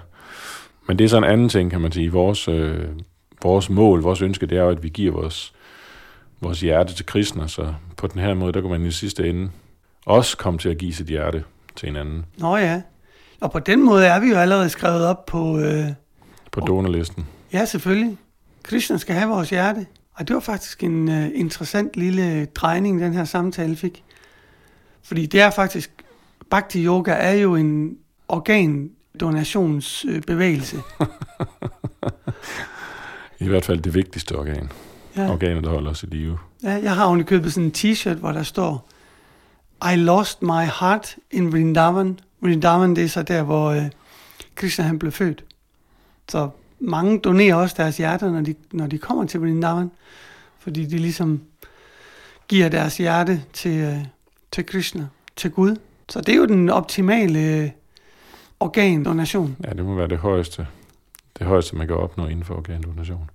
[0.88, 2.12] Men det er så en anden ting, kan man sige.
[2.12, 2.86] Vores, øh,
[3.44, 5.54] vores mål, vores ønske, det er jo, at vi giver vores,
[6.42, 9.50] vores hjerte til kristne, så på den her måde, der kan man i sidste ende
[10.06, 11.44] også komme til at give sit hjerte
[11.76, 12.82] til en anden Nå ja.
[13.42, 15.60] Og på den måde er vi jo allerede skrevet op på...
[15.60, 15.86] Øh,
[16.52, 17.28] på donorlisten.
[17.54, 18.18] ja, selvfølgelig.
[18.64, 19.86] Krishna skal have vores hjerte.
[20.14, 24.04] Og det var faktisk en øh, interessant lille drejning, den her samtale fik.
[25.04, 25.92] Fordi det er faktisk...
[26.50, 30.78] Bhakti Yoga er jo en organdonationsbevægelse.
[33.42, 34.72] I hvert fald det vigtigste organ.
[35.18, 35.32] Ja.
[35.32, 36.38] Organet, der holder os i live.
[36.64, 38.90] Ja, jeg har oven købet sådan en t-shirt, hvor der står,
[39.94, 42.20] I lost my heart in Vrindavan.
[42.42, 43.84] Vrindavan, det er så der, hvor øh,
[44.56, 45.44] Krishna han blev født.
[46.30, 46.50] Så
[46.80, 49.92] mange donerer også deres hjerter, når de, når de kommer til Vrindavan,
[50.60, 51.42] fordi de ligesom
[52.48, 53.98] giver deres hjerte til, øh,
[54.52, 55.76] til Krishna, til Gud.
[56.10, 57.70] Så det er jo den optimale øh,
[58.60, 59.56] organdonation.
[59.64, 60.68] Ja, det må være det højeste,
[61.42, 63.30] det højeste, man kan opnå inden for organdonation.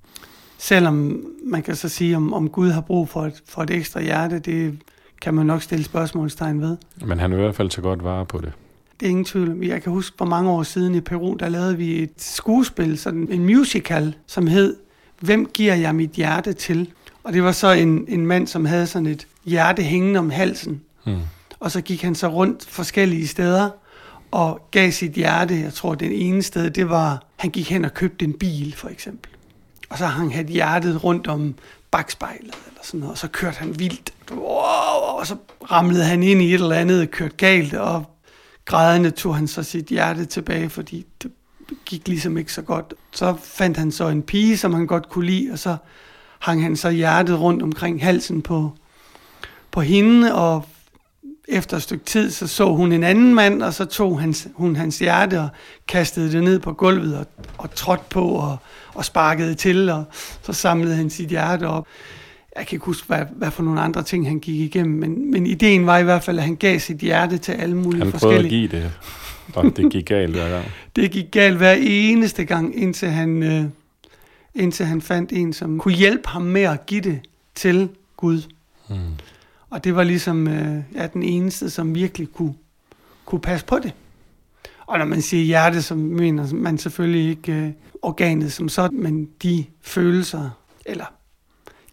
[0.58, 4.00] Selvom man kan så sige, om, om Gud har brug for et, for et ekstra
[4.00, 4.78] hjerte, det
[5.22, 6.76] kan man nok stille spørgsmålstegn ved.
[7.04, 8.52] Men han vil i hvert fald tage godt vare på det.
[9.00, 9.66] Det er ingen tvivl.
[9.66, 13.28] Jeg kan huske, for mange år siden i Peru, der lavede vi et skuespil, sådan
[13.30, 14.76] en musical, som hed
[15.20, 16.90] Hvem giver jeg mit hjerte til?
[17.24, 20.82] Og det var så en, en mand, som havde sådan et hjerte hængende om halsen.
[21.04, 21.20] Hmm.
[21.60, 23.70] Og så gik han så rundt forskellige steder
[24.30, 25.60] og gav sit hjerte.
[25.60, 28.88] Jeg tror, den ene sted, det var, han gik hen og købte en bil, for
[28.88, 29.30] eksempel.
[29.88, 31.54] Og så hang han hjertet rundt om
[31.90, 34.14] bagspejlet eller sådan noget, og så kørte han vildt.
[34.30, 35.36] Wow, og så
[35.70, 38.04] ramlede han ind i et eller andet, kørte galt, og
[38.64, 41.30] grædende tog han så sit hjerte tilbage, fordi det
[41.84, 42.94] gik ligesom ikke så godt.
[43.12, 45.76] Så fandt han så en pige, som han godt kunne lide, og så
[46.38, 48.72] hang han så hjertet rundt omkring halsen på,
[49.70, 50.64] på hende, og
[51.48, 54.76] efter et stykke tid, så så hun en anden mand, og så tog hans, hun
[54.76, 55.48] hans hjerte og
[55.88, 57.26] kastede det ned på gulvet og,
[57.58, 58.56] og trådte på og,
[58.94, 60.04] og sparkede til, og
[60.42, 61.86] så samlede han sit hjerte op.
[62.56, 65.46] Jeg kan ikke huske, hvad, hvad for nogle andre ting han gik igennem, men, men
[65.46, 68.14] ideen var i hvert fald, at han gav sit hjerte til alle mulige Han prøvede
[68.14, 68.68] at forskellige.
[68.68, 68.92] give det,
[69.54, 70.64] og det gik galt hver gang.
[70.96, 73.64] Det gik galt hver eneste gang, indtil han, øh,
[74.54, 77.20] indtil han fandt en, som kunne hjælpe ham med at give det
[77.54, 78.42] til Gud.
[78.88, 78.98] Hmm.
[79.70, 82.54] Og det var ligesom øh, ja, den eneste, som virkelig kunne,
[83.24, 83.92] kunne passe på det.
[84.86, 87.70] Og når man siger hjerte, så mener man selvfølgelig ikke øh,
[88.02, 90.50] organet som sådan, men de følelser,
[90.86, 91.04] eller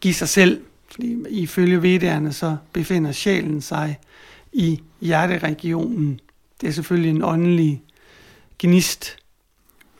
[0.01, 0.61] give sig selv.
[0.91, 3.99] Fordi ifølge vedderne, så befinder sjælen sig
[4.53, 6.19] i hjerteregionen.
[6.61, 7.83] Det er selvfølgelig en åndelig
[8.59, 9.17] gnist.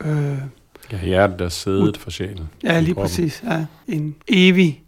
[0.00, 0.38] Øh,
[0.92, 2.48] Ja, hjertet er sædet for sjælen.
[2.62, 3.02] Ja, lige kroppen.
[3.10, 3.42] præcis.
[3.46, 3.64] Ja.
[3.88, 4.82] En evig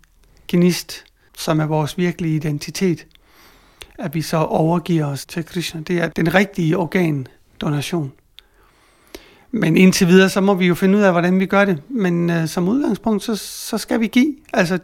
[0.49, 1.05] gnist,
[1.37, 3.07] som er vores virkelige identitet.
[3.99, 5.81] At vi så overgiver os til Krishna.
[5.81, 8.13] Det er den rigtige organdonation.
[9.51, 11.83] Men indtil videre, så må vi jo finde ud af, hvordan vi gør det.
[11.89, 14.35] Men øh, som udgangspunkt, så, så skal vi give.
[14.53, 14.79] Altså,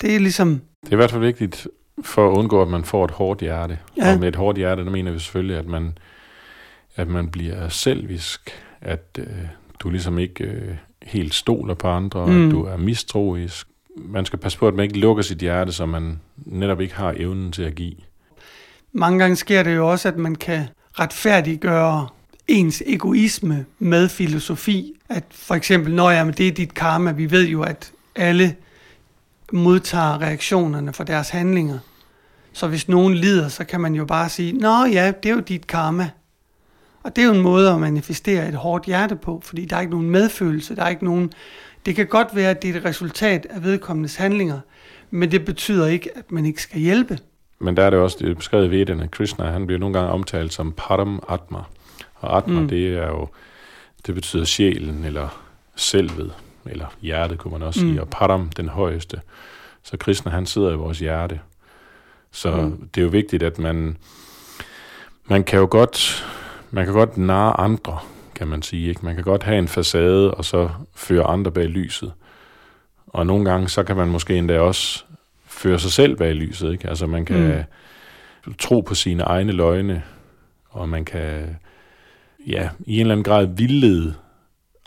[0.00, 0.60] det er ligesom...
[0.84, 1.66] Det er i hvert fald vigtigt
[2.02, 3.78] for at undgå, at man får et hårdt hjerte.
[3.96, 4.12] Ja.
[4.12, 5.98] Og med et hårdt hjerte, der mener vi selvfølgelig, at man,
[6.96, 9.26] at man bliver selvisk, at øh,
[9.80, 12.46] du ligesom ikke øh, helt stoler på andre, mm.
[12.46, 13.68] At du er mistroisk.
[13.96, 17.14] Man skal passe på, at man ikke lukker sit hjerte, så man netop ikke har
[17.16, 17.94] evnen til at give.
[18.92, 22.08] Mange gange sker det jo også, at man kan retfærdiggøre
[22.48, 24.92] ens egoisme med filosofi.
[25.08, 28.56] At for eksempel, når jamen, det er dit karma, vi ved jo, at alle
[29.52, 31.78] modtager reaktionerne for deres handlinger.
[32.52, 35.40] Så hvis nogen lider, så kan man jo bare sige, Nå ja, det er jo
[35.40, 36.10] dit karma.
[37.02, 39.80] Og det er jo en måde at manifestere et hårdt hjerte på, fordi der er
[39.80, 41.32] ikke nogen medfølelse, der er ikke nogen...
[41.86, 44.60] Det kan godt være, at det er et resultat af vedkommendes handlinger,
[45.10, 47.18] men det betyder ikke, at man ikke skal hjælpe.
[47.58, 49.98] Men der er det også det er beskrevet i Vedderne, at Krishna han bliver nogle
[49.98, 51.58] gange omtalt som Param Atma.
[52.14, 52.68] Og Atma, mm.
[52.68, 53.28] Det er jo,
[54.06, 55.42] det betyder sjælen, eller
[55.76, 56.32] selvet,
[56.66, 57.92] eller hjertet, kunne man også sige.
[57.92, 57.98] Mm.
[57.98, 59.20] Og Param, den højeste.
[59.82, 61.40] Så Krishna, han sidder i vores hjerte.
[62.30, 62.56] Så.
[62.56, 62.88] Mm.
[62.94, 63.96] det er jo vigtigt, at man,
[65.26, 66.26] man kan jo godt,
[66.70, 67.98] man kan godt narre andre,
[68.42, 68.88] kan man sige.
[68.88, 69.04] Ikke?
[69.04, 72.12] Man kan godt have en facade, og så føre andre bag lyset.
[73.06, 75.04] Og nogle gange, så kan man måske endda også
[75.46, 76.72] føre sig selv bag lyset.
[76.72, 76.88] Ikke?
[76.88, 77.64] Altså man kan
[78.46, 78.54] mm.
[78.54, 80.02] tro på sine egne løgne,
[80.70, 81.56] og man kan
[82.46, 84.14] ja, i en eller anden grad vildlede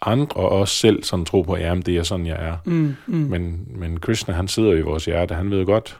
[0.01, 2.57] andre og os selv sådan tro på, at jamen, det er sådan, jeg er.
[2.65, 3.15] Mm, mm.
[3.15, 5.35] Men, men Krishna, han sidder i vores hjerte.
[5.35, 5.99] Han ved godt,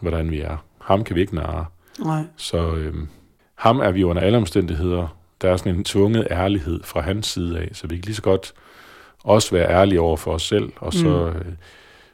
[0.00, 0.64] hvordan vi er.
[0.80, 1.64] Ham kan vi ikke narre.
[1.98, 2.22] Nej.
[2.36, 3.08] Så øhm,
[3.54, 5.17] ham er vi under alle omstændigheder.
[5.42, 8.22] Der er sådan en tvunget ærlighed fra hans side af, så vi kan lige så
[8.22, 8.52] godt
[9.24, 11.44] også være ærlige over for os selv, og så øh,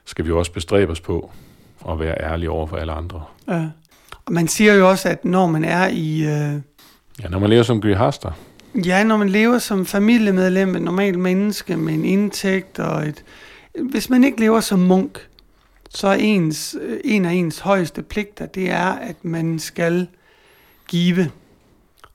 [0.05, 1.31] skal vi også bestræbe os på
[1.89, 3.23] at være ærlige over for alle andre.
[3.49, 3.67] Ja.
[4.27, 6.23] Og man siger jo også, at når man er i...
[6.23, 6.61] Øh,
[7.23, 8.31] Ja, når man lever som gyhaster,
[8.87, 13.25] ja, når man lever som familiemedlem, et normalt menneske med en indtægt og et...
[13.91, 15.29] Hvis man ikke lever som munk,
[15.91, 20.07] så er ens, øh, en af ens højeste pligter, det er, at man skal
[20.89, 21.31] give.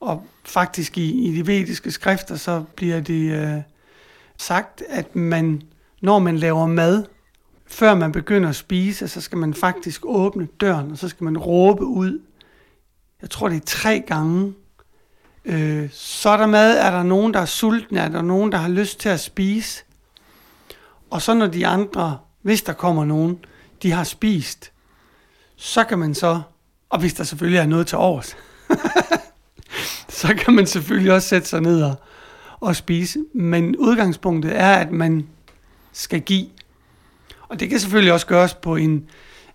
[0.00, 3.62] Og faktisk i, i de vediske skrifter, så bliver det øh,
[4.38, 5.62] sagt, at man,
[6.02, 7.04] når man laver mad,
[7.66, 11.38] før man begynder at spise, så skal man faktisk åbne døren, og så skal man
[11.38, 12.20] råbe ud.
[13.22, 14.54] Jeg tror, det er tre gange.
[15.44, 18.58] Øh, så er der mad, er der nogen, der er sultne, er der nogen, der
[18.58, 19.84] har lyst til at spise.
[21.10, 23.38] Og så når de andre, hvis der kommer nogen,
[23.82, 24.72] de har spist,
[25.56, 26.40] så kan man så,
[26.88, 28.36] og hvis der selvfølgelig er noget til overs,
[30.20, 31.94] så kan man selvfølgelig også sætte sig ned og,
[32.60, 33.18] og spise.
[33.34, 35.26] Men udgangspunktet er, at man
[35.92, 36.46] skal give.
[37.48, 39.06] Og det kan selvfølgelig også gøres på en,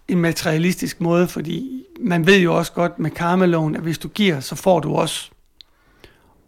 [0.07, 4.39] en materialistisk måde, fordi man ved jo også godt med karmeloven, at hvis du giver,
[4.39, 5.29] så får du også.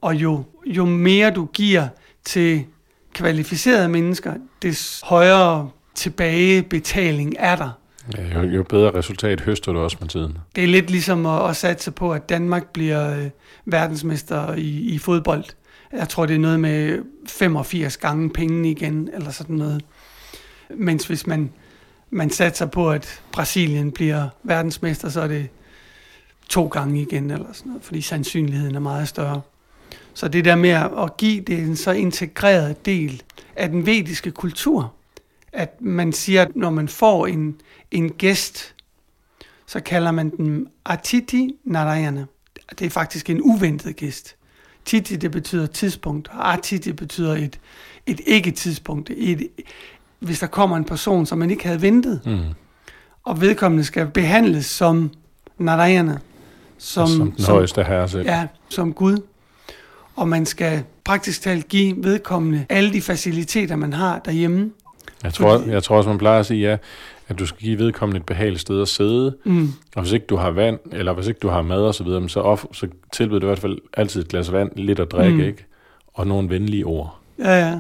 [0.02, 1.88] Og jo, jo mere du giver
[2.26, 2.66] til
[3.14, 7.70] kvalificerede mennesker, des højere tilbagebetaling er der
[8.17, 10.38] ja, jo, jo bedre resultat høster du også med tiden.
[10.56, 13.30] Det er lidt ligesom at, at satse på, at Danmark bliver øh,
[13.65, 15.43] verdensmester i, i fodbold.
[15.93, 19.82] Jeg tror, det er noget med 85 gange pengene igen, eller sådan noget.
[20.70, 21.52] Mens hvis man,
[22.10, 25.50] man satser på, at Brasilien bliver verdensmester, så er det
[26.50, 29.41] to gange igen, eller sådan noget, fordi sandsynligheden er meget større.
[30.13, 33.24] Så det der med at give, det er en så integreret del
[33.56, 34.93] af den vediske kultur,
[35.58, 37.56] at man siger, at når man får en,
[37.91, 38.76] en gæst,
[39.67, 42.26] så kalder man den Atiti Narayana.
[42.80, 44.36] Det er faktisk en uventet gæst.
[44.86, 47.60] Titi, det betyder tidspunkt, og Atiti betyder et,
[48.06, 49.10] et ikke-tidspunkt.
[49.17, 49.48] Et,
[50.20, 52.39] hvis der kommer en person, som man ikke havde ventet, Mm.
[53.24, 55.12] og vedkommende skal behandles som
[55.58, 56.17] Narayana,
[56.78, 58.26] som, Som, som den højeste herre selv.
[58.26, 59.17] Ja, som Gud.
[60.15, 64.72] Og man skal praktisk talt give vedkommende alle de faciliteter, man har derhjemme.
[65.24, 66.78] Jeg, tror, Fordi- jeg tror også, man plejer at sige, ja,
[67.28, 69.74] at du skal give vedkommende et behageligt sted at sidde, Mm.
[69.96, 72.30] og hvis ikke du har vand, eller hvis ikke du har mad og så videre,
[72.30, 75.38] så, off, så tilbyder du i hvert fald altid et glas vand, lidt at drikke,
[75.38, 75.43] Mm.
[75.43, 75.65] ikke?
[76.13, 77.17] Og nogle venlige ord.
[77.39, 77.80] Ja, ja.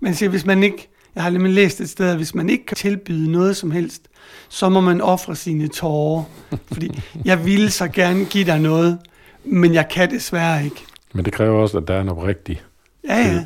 [0.00, 2.66] Men siger, hvis man ikke, jeg har nemlig læst et sted, at hvis man ikke
[2.66, 4.08] kan tilbyde noget som helst,
[4.48, 6.24] så må man ofre sine tårer.
[6.72, 8.98] Fordi jeg ville så gerne give dig noget,
[9.44, 10.76] men jeg kan desværre ikke.
[11.14, 12.62] Men det kræver også, at der er en oprigtig.
[13.08, 13.44] Ja, ja.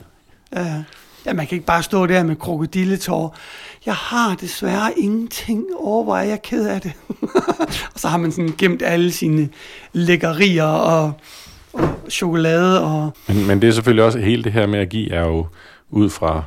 [0.52, 0.82] ja, ja.
[1.26, 3.28] Ja man kan ikke bare stå der med krokodilletårer.
[3.86, 6.92] Jeg har desværre ingenting over, hvor er jeg ked af det.
[7.94, 9.48] og så har man sådan gemt alle sine
[9.92, 11.12] lækkerier og,
[11.72, 13.16] og chokolade og...
[13.28, 15.46] Men, men det er selvfølgelig også, hele det her med at give, er jo
[15.90, 16.42] ud fra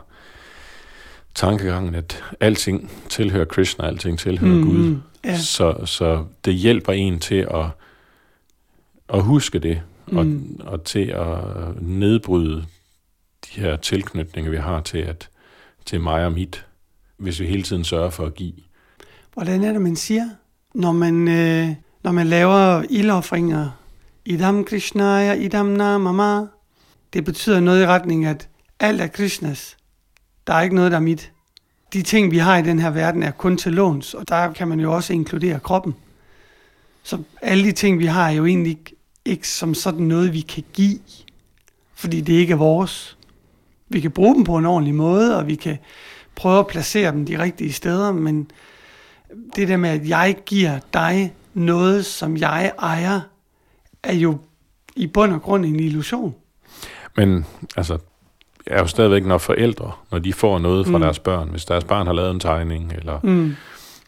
[1.35, 4.97] tankegangen, at alting tilhører Krishna, alting tilhører mm, Gud.
[5.25, 7.65] Ja, Så, så det hjælper en til at,
[9.13, 10.59] at huske det, og, Mm.
[10.65, 11.37] og til at
[11.81, 12.65] nedbryde
[13.45, 15.29] de her tilknytninger, vi har til, at,
[15.85, 16.65] til mig og mit,
[17.17, 18.53] hvis vi hele tiden sørger for at give.
[19.33, 20.29] hvordan er det, man siger?
[20.73, 21.69] Når man, øh,
[22.03, 23.69] når man laver ildoffringer,
[24.25, 26.45] idam krishnaya, idam namama,
[27.13, 29.77] det betyder noget i retning, at alt er Krishnas.
[30.47, 31.31] Der er ikke noget, der er mit.
[31.93, 34.67] De ting, vi har i den her verden, er kun til låns, og der kan
[34.67, 35.95] man jo også inkludere kroppen.
[37.03, 40.41] Så alle de ting, vi har, er jo egentlig ikke, ikke som sådan noget, vi
[40.41, 40.99] kan give,
[41.93, 43.17] fordi det ikke er vores.
[43.89, 45.77] Vi kan bruge dem på en ordentlig måde, og vi kan
[46.35, 48.51] prøve at placere dem de rigtige steder, men
[49.55, 53.19] det der med, at jeg giver dig noget, som jeg ejer,
[54.03, 54.37] er jo
[54.95, 56.35] i bund og grund en illusion.
[57.17, 57.45] Men
[57.77, 57.97] altså,
[58.67, 60.97] er jo stadigvæk, når forældre, når de får noget fra Mm.
[60.97, 61.01] mm.
[61.01, 63.45] deres børn, hvis deres barn har lavet en tegning, eller Mm.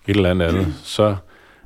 [0.07, 1.15] et eller andet andet, så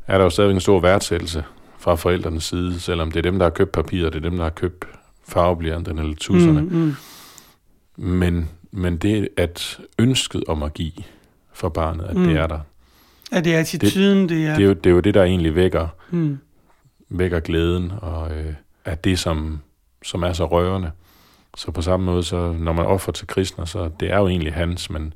[0.07, 1.43] er der jo stadigvæk en stor værdsættelse
[1.79, 4.43] fra forældrenes side, selvom det er dem, der har købt papiret, det er dem, der
[4.43, 4.85] har købt
[5.27, 6.61] farveblyanten eller tusserne.
[6.61, 6.95] Mm, mm.
[8.03, 10.91] Men, men det at ønsket om at give
[11.53, 12.23] for barnet, at mm.
[12.23, 12.59] Det er der,
[13.31, 14.55] Ja, det er attituden, det er...
[14.55, 16.37] det er, jo, det er jo det, der egentlig vækker, Mm.
[17.09, 18.53] vækker glæden, og øh,
[18.85, 19.59] er det, som,
[20.03, 20.91] som er så rørende.
[21.57, 24.53] Så på samme måde, så når man offer til Krishna, så det er jo egentlig
[24.53, 25.13] hans, men,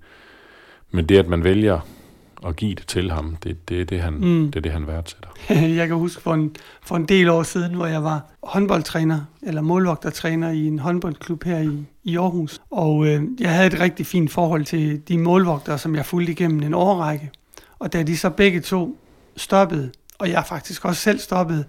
[0.91, 1.79] men det, at man vælger
[2.48, 3.36] at give det til ham.
[3.43, 4.52] Det, det, det, han, mm.
[4.52, 5.30] det er det, han værdsætter.
[5.80, 9.62] jeg kan huske for en, for en del år siden, hvor jeg var håndboldtræner, eller
[9.62, 12.62] målvogtertræner i en håndboldklub her i, i Aarhus.
[12.72, 16.64] Og øh, jeg havde et rigtig fint forhold til de målvogtere, som jeg fulgte igennem
[16.64, 17.32] en årrække.
[17.80, 18.98] Og da de så begge to
[19.38, 21.66] stoppede, og jeg faktisk også selv stoppede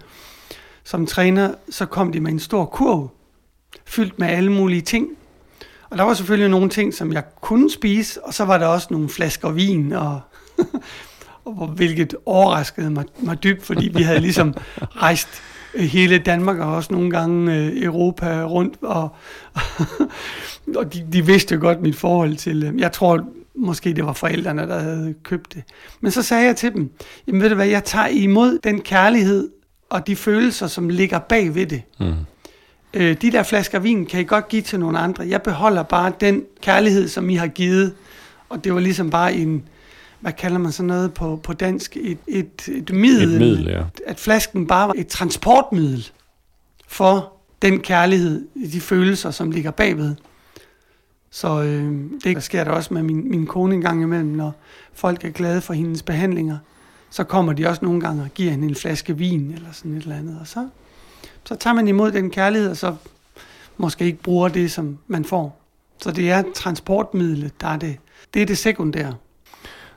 [0.84, 3.10] som træner, så kom de med en stor kurv,
[3.86, 5.08] fyldt med alle mulige ting.
[5.90, 8.88] Og der var selvfølgelig nogle ting, som jeg kunne spise, og så var der også
[8.90, 10.20] nogle flasker vin, og,
[11.44, 14.54] og hvilket overraskede mig, mig dybt, fordi vi havde ligesom
[15.02, 15.28] rejst
[15.74, 19.08] øh, hele Danmark og også nogle gange øh, Europa rundt, og,
[20.78, 24.62] og de, de vidste godt mit forhold til, øh, jeg tror måske det var forældrene,
[24.62, 25.62] der havde købt det.
[26.00, 26.90] Men så sagde jeg til dem,
[27.26, 29.48] jamen ved du hvad, jeg tager imod den kærlighed
[29.90, 31.82] og de følelser, som ligger bag ved det.
[32.00, 32.14] Mm.
[32.94, 35.28] Øh, de der flasker vin kan I godt give til nogle andre.
[35.28, 37.94] Jeg beholder bare den kærlighed, som I har givet.
[38.48, 39.62] Og det var ligesom bare en,
[40.26, 43.32] hvad kalder man sådan noget på, på dansk, et, et, et middel.
[43.32, 43.82] Et middel, ja.
[44.06, 46.10] At flasken bare var et transportmiddel
[46.86, 50.14] for den kærlighed, de følelser, som ligger bagved.
[51.30, 54.54] Så øh, det sker der også med min, min kone en gang imellem, når
[54.92, 56.58] folk er glade for hendes behandlinger.
[57.10, 60.02] Så kommer de også nogle gange og giver hende en flaske vin eller sådan et
[60.02, 60.38] eller andet.
[60.40, 60.68] Og så,
[61.44, 62.94] så tager man imod den kærlighed, og så
[63.76, 65.60] måske ikke bruger det, som man får.
[66.02, 67.96] Så det er transportmidlet, der er det.
[68.34, 69.14] Det er det sekundære.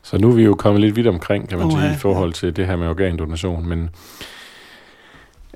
[0.10, 2.34] Så nu er vi jo kommet lidt vidt omkring, kan man uh, sige, i forhold
[2.34, 3.70] til det her med organdonation.
[3.70, 3.90] Men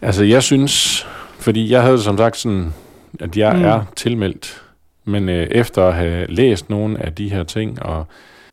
[0.01, 1.06] altså, jeg synes,
[1.39, 2.74] fordi jeg havde som sagt sådan,
[3.20, 3.64] at jeg mm.
[3.64, 4.64] er tilmeldt,
[5.06, 8.08] men øh, efter at have læst nogle af de her ting, og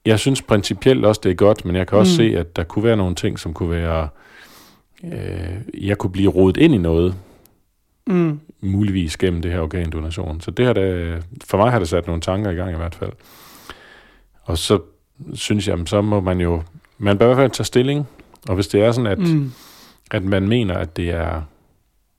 [0.07, 2.17] jeg synes principielt også, det er godt, men jeg kan også mm.
[2.17, 4.09] se, at der kunne være nogle ting, som kunne være,
[5.05, 7.15] øh, jeg kunne blive rodet ind i noget,
[8.07, 8.41] mm.
[8.61, 10.41] muligvis gennem det her organdonation.
[10.41, 12.95] Så det har det, for mig har det sat nogle tanker i gang i hvert
[12.95, 13.13] fald.
[14.43, 14.79] Og så
[15.35, 16.63] synes jeg, så må man jo,
[16.99, 18.09] man bør i hvert fald tage stilling,
[18.49, 19.53] og hvis det er sådan, at, mm.
[20.11, 21.43] at man mener, at det er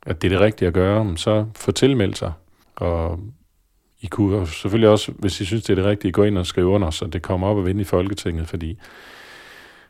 [0.05, 2.31] at det er det rigtige at gøre, så få tilmeldt sig.
[2.75, 3.19] Og
[4.01, 6.67] I kunne selvfølgelig også, hvis I synes, det er det rigtige, gå ind og skrive
[6.67, 8.77] under, så det kommer op og vinde i Folketinget, fordi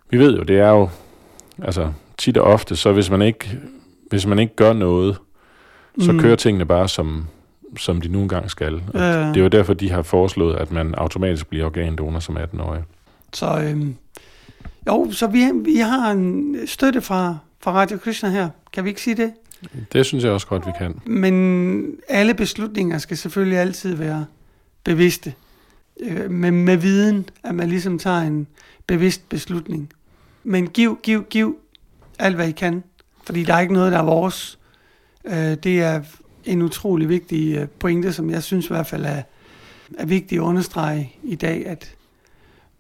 [0.10, 0.90] vi ved jo, det er jo,
[1.64, 3.60] altså tit og ofte, så hvis man ikke,
[4.10, 5.18] hvis man ikke gør noget,
[6.00, 6.20] så mm.
[6.20, 7.28] kører tingene bare som,
[7.78, 8.82] som de nu engang skal.
[8.94, 9.28] Ja, ja.
[9.28, 12.84] Det er jo derfor, de har foreslået, at man automatisk bliver organdonor som 18-årig.
[13.34, 13.96] Så øhm,
[14.88, 18.50] jo, så vi, vi har en støtte fra, fra Radio Krishna her.
[18.74, 19.34] Kan vi ikke sige det?
[19.94, 21.02] Det synes jeg også godt, vi kan.
[21.06, 24.26] Men alle beslutninger skal selvfølgelig altid være
[24.84, 25.34] bevidste.
[26.00, 28.48] Øh, med, med viden, at man ligesom tager en
[28.88, 29.90] bevidst beslutning.
[30.44, 31.58] Men giv, giv, giv
[32.20, 32.84] alt, hvad I kan.
[33.24, 34.60] Fordi der er ikke noget, der er vores.
[35.26, 36.02] Øh, det er
[36.46, 39.22] en utrolig vigtig øh, pointe, som jeg synes i hvert fald er,
[39.98, 41.96] er vigtig at understrege i dag, at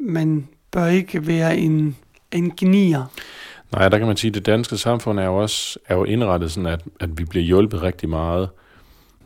[0.01, 1.95] man bør ikke være en,
[2.31, 3.05] en gnier.
[3.71, 6.51] Nej, der kan man sige, at det danske samfund er jo også er jo indrettet
[6.51, 8.49] sådan, at, at vi bliver hjulpet rigtig meget.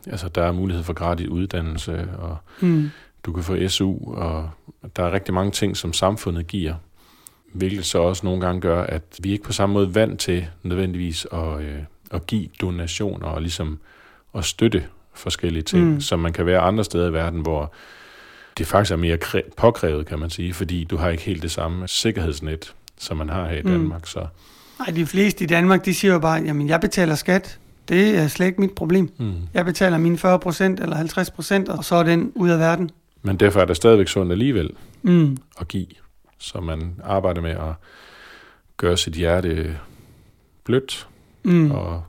[0.06, 2.90] Altså, der er mulighed for gratis uddannelse, og mm.
[3.24, 4.50] du kan få SU, og
[4.96, 6.74] der er rigtig mange ting, som samfundet giver.
[7.52, 11.26] Hvilket så også nogle gange gør, at vi ikke på samme måde vant til nødvendigvis
[11.32, 11.78] at, øh,
[12.10, 13.78] at give donationer og ligesom
[14.34, 16.00] at støtte forskellige ting, mm.
[16.00, 17.72] som man kan være andre steder i verden, hvor
[18.58, 19.18] det faktisk er mere
[19.56, 23.48] påkrævet, kan man sige, fordi du har ikke helt det samme sikkerhedsnet, som man har
[23.48, 23.70] her i mm.
[23.70, 24.00] Danmark.
[24.00, 24.06] Mm.
[24.06, 24.26] Så.
[24.78, 28.28] Nej, de fleste i Danmark, de siger jo bare, jamen jeg betaler skat, det er
[28.28, 29.10] slet ikke mit problem.
[29.18, 29.34] Mm.
[29.54, 32.90] Jeg betaler mine 40 procent eller 50 procent, og så er den ud af verden.
[33.22, 34.70] Men derfor er det stadigvæk sundt alligevel
[35.02, 35.36] mm.
[35.60, 35.86] at give,
[36.38, 37.74] så man arbejder med at
[38.76, 39.78] gøre sit hjerte
[40.64, 41.08] blødt,
[41.44, 41.70] mm.
[41.70, 42.04] og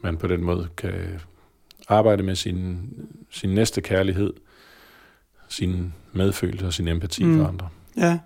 [0.00, 1.20] man på den måde kan
[1.88, 2.90] arbejde med sin,
[3.30, 4.32] sin næste kærlighed,
[5.54, 7.38] sin medfølelse og sin empati mm.
[7.38, 7.68] for andre.
[7.96, 8.18] Ja,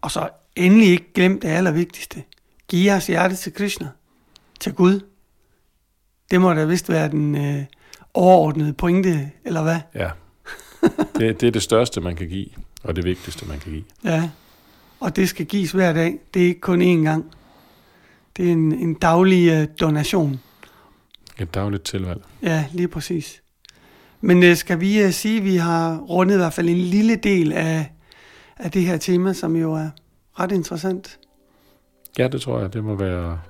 [0.00, 2.22] og så endelig ikke glem det allervigtigste.
[2.68, 3.88] Giv jeres hjerte til Krishna,
[4.60, 5.00] til Gud.
[6.30, 7.64] Det må da vist være den øh,
[8.14, 9.80] overordnede pointe, eller hvad?
[9.94, 10.10] Ja,
[11.16, 12.46] det, det er det største, man kan give,
[12.82, 13.84] og det vigtigste, man kan give.
[14.04, 14.30] Ja,
[15.00, 16.18] og det skal gives hver dag.
[16.34, 17.32] Det er ikke kun én gang.
[18.36, 20.40] Det er en, en daglig øh, donation.
[21.38, 22.22] Et dagligt tilvalg.
[22.42, 23.42] Ja, lige præcis.
[24.20, 27.16] Men øh, skal vi øh, sige, at vi har rundet i hvert fald en lille
[27.16, 27.92] del af,
[28.56, 29.88] af det her tema, som jo er
[30.40, 31.18] ret interessant.
[32.18, 32.72] Ja, det tror jeg.
[32.72, 33.40] Det må være...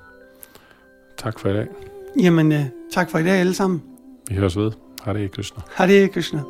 [1.18, 1.66] Tak for i dag.
[2.20, 3.82] Jamen, øh, tak for i dag alle sammen.
[4.28, 4.72] Vi høres ved.
[5.02, 5.62] Hare Krishna.
[5.74, 6.42] Hare Krishna.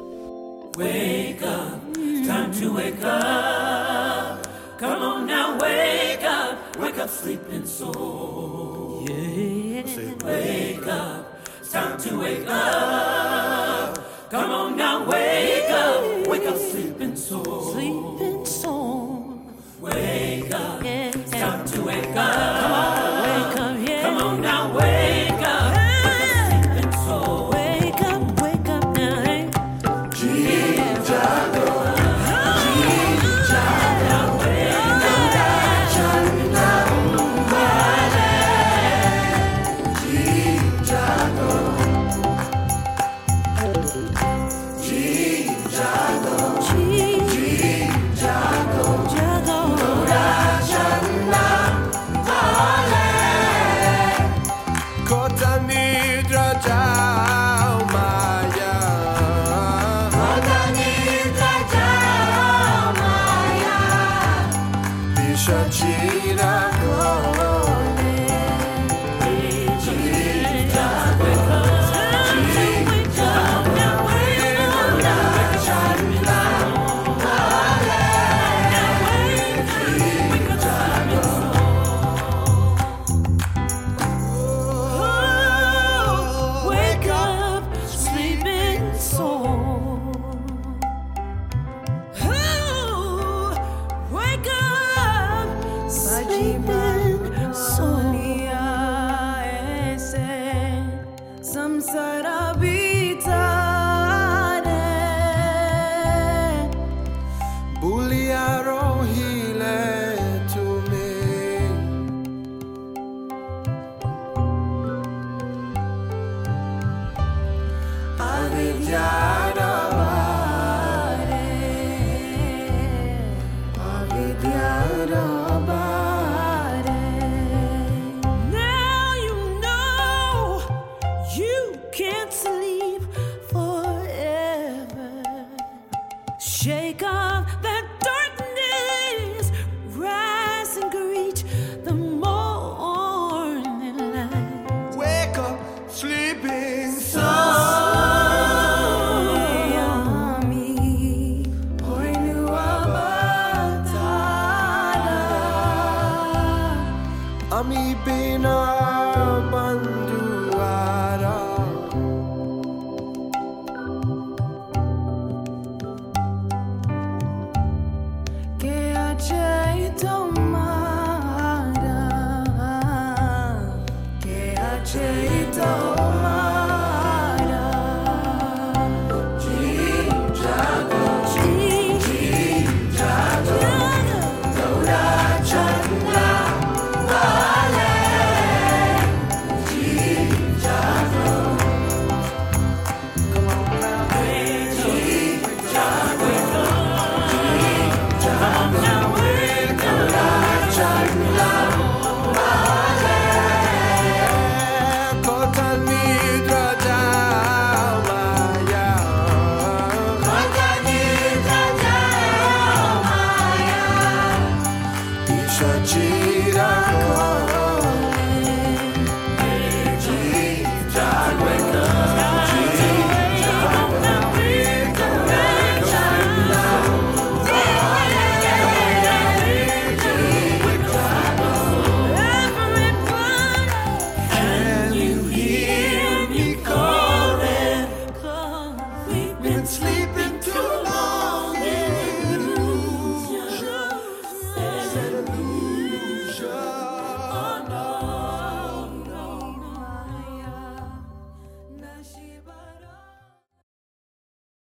[0.79, 1.95] Wake up,
[2.27, 4.47] time to wake up.
[4.79, 9.09] Come on now, wake up, wake up, sleeping soul.
[9.11, 9.85] Yeah.
[10.25, 11.27] Wake up,
[11.73, 13.40] time to wake up.
[14.31, 17.73] Come on now, wake up, wake up, sleeping soul.
[17.73, 18.00] Sleeping